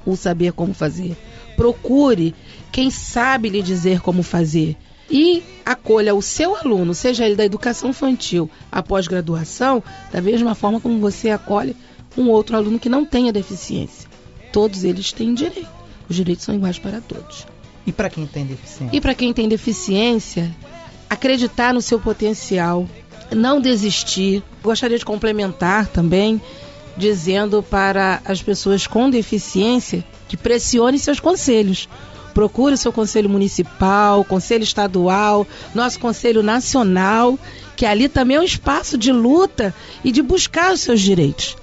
[0.05, 1.15] o saber como fazer.
[1.55, 2.35] Procure
[2.71, 4.75] quem sabe lhe dizer como fazer.
[5.09, 10.81] E acolha o seu aluno, seja ele da educação infantil, a pós-graduação, da mesma forma
[10.81, 11.75] como você acolhe
[12.17, 14.09] um outro aluno que não tenha deficiência.
[14.51, 15.67] Todos eles têm direito.
[16.09, 17.45] Os direitos são iguais para todos.
[17.85, 18.95] E para quem tem deficiência?
[18.95, 20.55] E para quem tem deficiência,
[21.09, 22.87] acreditar no seu potencial,
[23.31, 24.43] não desistir.
[24.63, 26.41] Gostaria de complementar também,
[26.97, 31.87] dizendo para as pessoas com deficiência que pressione seus conselhos.
[32.33, 37.39] Procure o seu conselho municipal, conselho estadual, nosso conselho nacional,
[37.77, 39.73] que ali também é um espaço de luta
[40.03, 41.55] e de buscar os seus direitos.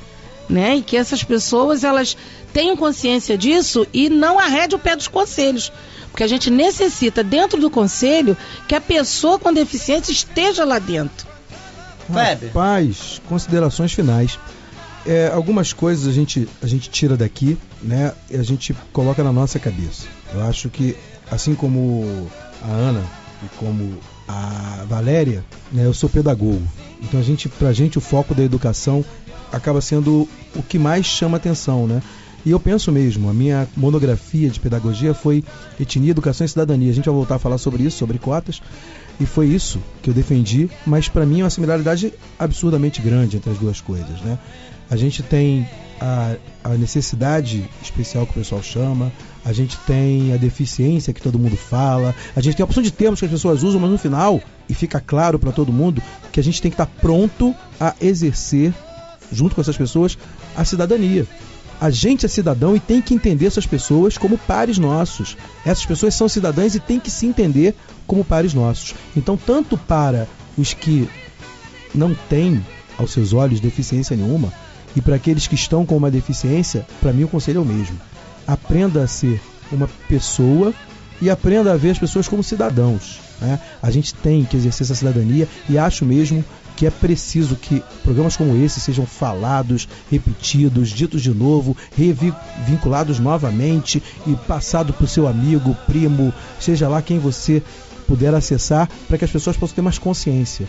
[0.49, 0.77] Né?
[0.77, 2.17] E que essas pessoas elas
[2.53, 5.73] tenham consciência disso e não arrede o pé dos conselhos.
[6.11, 8.37] Porque a gente necessita, dentro do conselho,
[8.69, 11.27] que a pessoa com deficiência esteja lá dentro.
[12.07, 12.49] Kleber.
[12.49, 14.39] Rapaz, considerações finais.
[15.07, 18.13] É, algumas coisas a gente, a gente tira daqui, né?
[18.31, 20.07] E a gente coloca na nossa cabeça.
[20.35, 20.97] Eu acho que,
[21.31, 22.31] assim como
[22.63, 23.05] a Ana
[23.43, 23.99] e como
[24.29, 26.63] a Valéria, né, eu sou pedagogo.
[27.01, 29.05] Então a gente, pra gente o foco da educação
[29.53, 32.03] acaba sendo o que mais chama atenção, né?
[32.45, 35.45] E eu penso mesmo, a minha monografia de pedagogia foi
[35.79, 36.91] etnia, educação e cidadania.
[36.91, 38.61] A gente vai voltar a falar sobre isso, sobre cotas,
[39.21, 43.51] e foi isso que eu defendi, mas para mim é uma similaridade absurdamente grande entre
[43.51, 44.39] as duas coisas, né?
[44.91, 45.69] A gente tem
[46.01, 46.35] a,
[46.65, 49.13] a necessidade especial que o pessoal chama,
[49.45, 52.91] a gente tem a deficiência que todo mundo fala, a gente tem a opção de
[52.91, 56.03] termos que as pessoas usam, mas no final, e fica claro para todo mundo,
[56.33, 58.75] que a gente tem que estar pronto a exercer,
[59.33, 60.17] junto com essas pessoas,
[60.57, 61.27] a cidadania.
[61.81, 65.37] A gente é cidadão e tem que entender essas pessoas como pares nossos.
[65.67, 67.75] Essas pessoas são cidadãs e tem que se entender
[68.07, 68.95] como pares nossos.
[69.17, 71.09] Então, tanto para os que
[71.93, 72.65] não têm,
[72.97, 74.53] aos seus olhos, deficiência nenhuma,
[74.95, 77.99] e para aqueles que estão com uma deficiência, para mim o conselho é o mesmo.
[78.47, 79.41] Aprenda a ser
[79.73, 80.73] uma pessoa
[81.21, 83.19] e aprenda a ver as pessoas como cidadãos.
[83.41, 83.59] Né?
[83.83, 86.45] A gente tem que exercer essa cidadania e acho mesmo
[86.77, 94.03] que é preciso que programas como esse sejam falados, repetidos, ditos de novo, revinculados novamente
[94.27, 97.63] e passado para o seu amigo, primo, seja lá quem você
[98.07, 100.67] puder acessar, para que as pessoas possam ter mais consciência.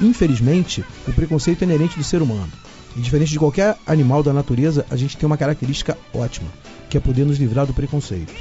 [0.00, 2.52] Infelizmente, o preconceito é inerente do ser humano.
[2.96, 6.48] E diferente de qualquer animal da natureza, a gente tem uma característica ótima,
[6.88, 8.32] que é poder nos livrar do preconceito.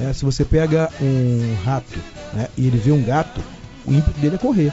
[0.00, 1.98] É, se você pega um rato
[2.32, 3.40] né, e ele vê um gato,
[3.84, 4.72] o ímpeto dele é correr.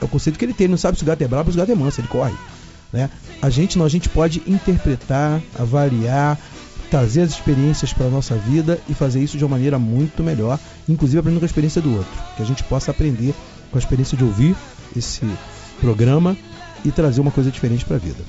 [0.00, 1.52] É o conceito que ele tem, ele não sabe se o gato é bravo ou
[1.52, 2.34] se o gato é manso, ele corre.
[2.92, 3.08] Né?
[3.40, 6.38] A gente a gente pode interpretar, avaliar,
[6.90, 10.58] trazer as experiências para a nossa vida e fazer isso de uma maneira muito melhor,
[10.88, 12.10] inclusive aprendendo com a experiência do outro.
[12.36, 13.34] Que a gente possa aprender
[13.70, 14.56] com a experiência de ouvir
[14.96, 15.24] esse
[15.80, 16.36] programa
[16.84, 18.22] e trazer uma coisa diferente para a vida.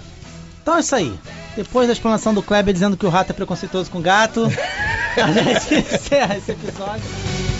[0.61, 1.14] Então é isso aí.
[1.56, 4.45] Depois da explanação do Kleber dizendo que o rato é preconceituoso com gato,
[5.18, 7.51] a gente encerra esse episódio.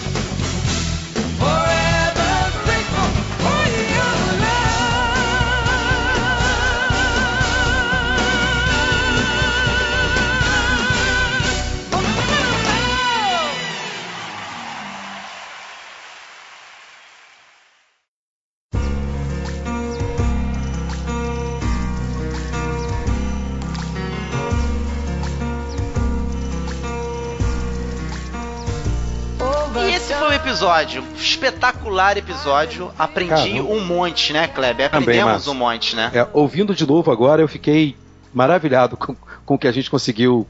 [30.72, 32.92] Episódio, espetacular episódio.
[32.98, 33.28] Aprendi
[33.60, 34.90] Cara, um monte, né, Kleber?
[34.90, 35.52] Também, Aprendemos Márcio.
[35.52, 36.10] um monte, né?
[36.14, 37.96] É, ouvindo de novo agora, eu fiquei
[38.32, 40.46] maravilhado com, com o que a gente conseguiu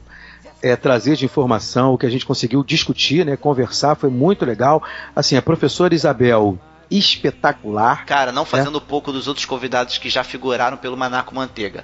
[0.61, 4.81] é, trazer de informação, o que a gente conseguiu discutir, né, conversar, foi muito legal.
[5.13, 6.57] Assim, a professora Isabel,
[6.89, 8.05] espetacular.
[8.05, 11.83] Cara, não fazendo pouco dos outros convidados que já figuraram pelo Manaco Manteiga.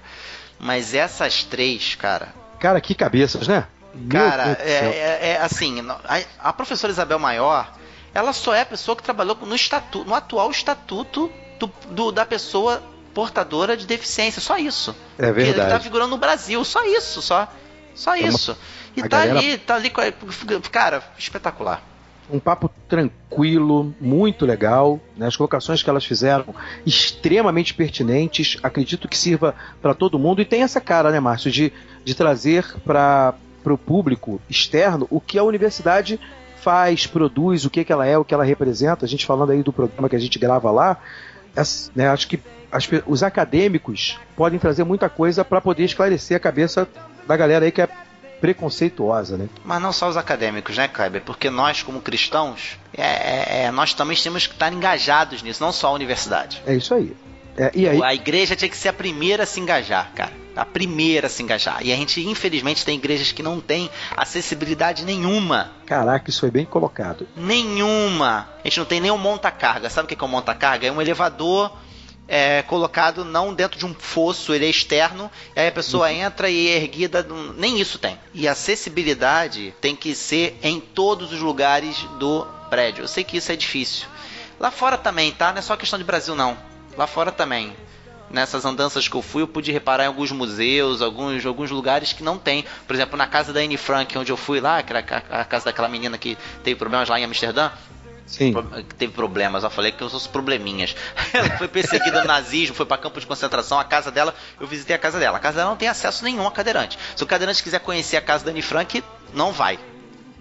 [0.58, 2.30] Mas essas três, cara.
[2.60, 3.66] Cara, que cabeças, né?
[4.10, 7.72] Cara, é, é- é assim, a, a professora Isabel Maior,
[8.14, 12.26] ela só é a pessoa que trabalhou no, estatuto, no atual estatuto do- do- da
[12.26, 12.82] pessoa
[13.14, 14.96] portadora de deficiência, só isso.
[15.18, 15.70] É Que verdade.
[15.72, 17.48] tá figurando no Brasil, só isso, só.
[17.96, 18.58] Só É uma- isso.
[18.96, 19.92] E a tá galera- ali, tá ali
[20.72, 21.84] Cara, espetacular.
[22.32, 25.00] Um papo tranquilo, muito legal.
[25.18, 25.26] Né?
[25.28, 26.54] As colocações que elas fizeram
[26.86, 28.58] extremamente pertinentes.
[28.62, 30.42] Acredito que sirva para todo mundo.
[30.42, 31.74] E tem essa cara, né, Márcio, de,
[32.06, 33.34] de trazer para
[33.66, 36.20] o público externo o que a universidade
[36.62, 39.06] faz, produz, o que, que ela é, o que ela representa.
[39.06, 40.98] A gente falando aí do programa que a gente grava lá,
[41.56, 42.40] essa- né, acho que
[42.72, 46.88] as os acadêmicos podem trazer muita coisa para poder esclarecer a cabeça
[47.28, 47.90] da galera aí que é
[48.40, 49.48] preconceituosa, né?
[49.66, 51.22] Mas não só os acadêmicos, né, Kleber?
[51.24, 55.72] Porque nós, como cristãos, é, é- é, nós também temos que estar engajados nisso, não
[55.72, 56.62] só a universidade.
[56.66, 57.16] É isso aí.
[57.58, 60.32] É, e aí, A igreja tinha que ser a primeira a se engajar, cara.
[60.60, 61.80] A primeira a se engajar.
[61.82, 65.72] E a gente, infelizmente, tem igrejas que não têm acessibilidade nenhuma.
[65.86, 67.28] caraca, isso foi bem colocado.
[67.36, 68.50] Nenhuma.
[68.64, 69.90] A gente não tem nem um monta-carga.
[69.90, 70.88] Sabe o que é um monta-carga?
[70.88, 71.72] É um elevador
[72.30, 76.48] é, colocado não dentro de um fosso, ele é externo, e aí a pessoa entra
[76.48, 77.26] e é erguida.
[77.58, 78.18] Nem isso tem.
[78.34, 83.04] E acessibilidade tem que ser em todos os lugares do prédio.
[83.04, 84.08] Eu sei que isso é difícil.
[84.60, 85.52] Lá fora também, tá?
[85.52, 86.56] Não é só questão de Brasil, não.
[86.96, 87.76] Lá fora também.
[88.32, 92.24] Nessas andanças que eu fui, eu pude reparar em alguns museus, alguns, alguns lugares que
[92.24, 92.64] não tem.
[92.86, 95.00] Por exemplo, na casa da Anne Frank, onde eu fui lá, que era
[95.30, 97.72] a casa daquela menina que teve problemas lá em Amsterdã,
[98.30, 98.54] Sim.
[98.96, 100.96] Teve problemas, eu falei que eu sou probleminhas.
[101.34, 104.96] Ela foi perseguida no nazismo, foi pra campo de concentração, a casa dela, eu visitei
[104.96, 105.38] a casa dela.
[105.38, 106.98] A casa dela não tem acesso nenhum a cadeirante.
[107.16, 109.04] Se o cadeirante quiser conhecer a casa da Anne Frank,
[109.34, 109.80] não vai.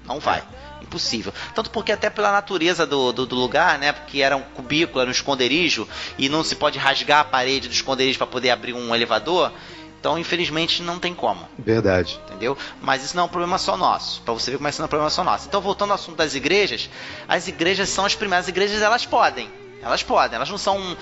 [0.04, 0.42] Não vai.
[0.88, 1.32] Impossível.
[1.54, 3.92] Tanto porque até pela natureza do, do, do lugar, né?
[3.92, 5.86] Porque era um cubículo, era um esconderijo,
[6.16, 9.52] e não se pode rasgar a parede do esconderijo para poder abrir um elevador.
[10.00, 12.20] Então, infelizmente, não tem como Verdade.
[12.24, 12.56] entendeu?
[12.80, 14.86] Mas isso não é um problema só nosso, Pra você ver como isso não é
[14.86, 15.46] um problema só nosso.
[15.48, 16.88] Então, voltando ao assunto das igrejas,
[17.26, 19.50] as igrejas são as primeiras as igrejas, elas podem,
[19.82, 20.96] elas podem, elas não são um,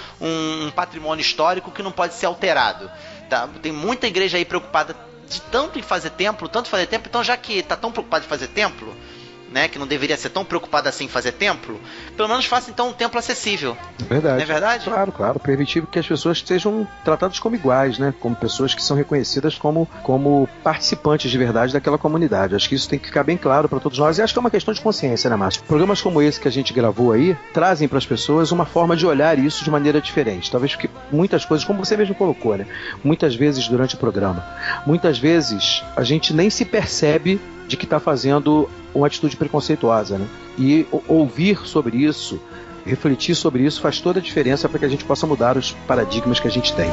[0.66, 2.90] um patrimônio histórico que não pode ser alterado.
[3.28, 3.48] Tá?
[3.60, 4.96] Tem muita igreja aí preocupada
[5.28, 8.28] de tanto em fazer templo, tanto fazer templo, então já que tá tão preocupado em
[8.28, 8.96] fazer templo,
[9.50, 11.80] né, que não deveria ser tão preocupado assim em fazer templo,
[12.16, 13.76] pelo menos faça então um templo acessível.
[14.08, 14.36] Verdade.
[14.36, 14.84] Não é verdade?
[14.84, 15.40] Claro, claro.
[15.40, 18.12] Permitir que as pessoas sejam tratadas como iguais, né?
[18.20, 22.54] Como pessoas que são reconhecidas como, como participantes de verdade daquela comunidade.
[22.54, 24.18] Acho que isso tem que ficar bem claro para todos nós.
[24.18, 25.62] E acho que é uma questão de consciência, né, Márcio?
[25.64, 29.06] Programas como esse que a gente gravou aí trazem para as pessoas uma forma de
[29.06, 30.50] olhar isso de maneira diferente.
[30.50, 32.66] Talvez porque muitas coisas, como você mesmo colocou, né?
[33.02, 34.44] Muitas vezes durante o programa,
[34.86, 40.26] muitas vezes a gente nem se percebe de que está fazendo uma atitude preconceituosa, né?
[40.58, 42.40] E ouvir sobre isso
[42.86, 46.38] refletir sobre isso faz toda a diferença para que a gente possa mudar os paradigmas
[46.38, 46.88] que a gente tem.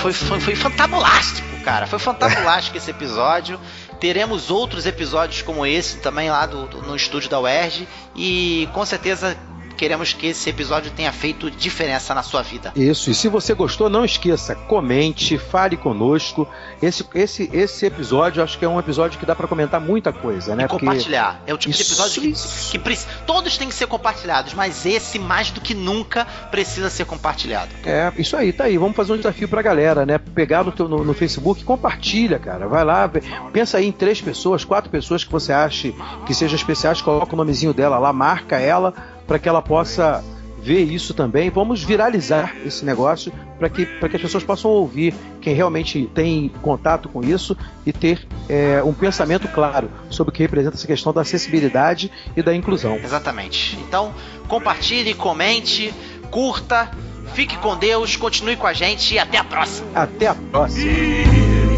[0.00, 1.86] Foi, foi, foi fantabulástico, cara.
[1.86, 3.60] Foi fantabulástico esse episódio.
[3.98, 7.86] Teremos outros episódios como esse também lá do, do- no estúdio da UERJ.
[8.16, 9.36] E com certeza
[9.80, 12.70] queremos que esse episódio tenha feito diferença na sua vida.
[12.76, 16.46] Isso, e se você gostou, não esqueça, comente, fale conosco.
[16.82, 20.54] Esse, esse, esse episódio, acho que é um episódio que dá para comentar muita coisa,
[20.54, 20.64] né?
[20.64, 21.42] E compartilhar.
[21.46, 25.18] É o tipo de Isso, episódio que, que todos têm que ser compartilhados, mas esse
[25.18, 27.70] mais do que nunca precisa ser compartilhado.
[27.82, 28.76] É, isso aí, tá aí.
[28.76, 30.18] Vamos fazer um desafio pra galera, né?
[30.18, 32.68] Pegar no, teu, no, no Facebook, compartilha, cara.
[32.68, 33.10] Vai lá,
[33.50, 35.94] pensa aí em três pessoas, quatro pessoas que você ache
[36.26, 38.92] que sejam especiais, coloca o nomezinho dela lá, marca ela,
[39.30, 40.24] para que ela possa
[40.60, 41.50] ver isso também.
[41.50, 46.50] Vamos viralizar esse negócio para que, pra que as pessoas possam ouvir quem realmente tem
[46.60, 51.12] contato com isso e ter é, um pensamento claro sobre o que representa essa questão
[51.12, 52.96] da acessibilidade e da inclusão.
[52.96, 53.78] Exatamente.
[53.86, 54.12] Então,
[54.48, 55.94] compartilhe, comente,
[56.28, 56.90] curta,
[57.32, 59.86] fique com Deus, continue com a gente e até a próxima.
[59.94, 61.69] Até a próxima!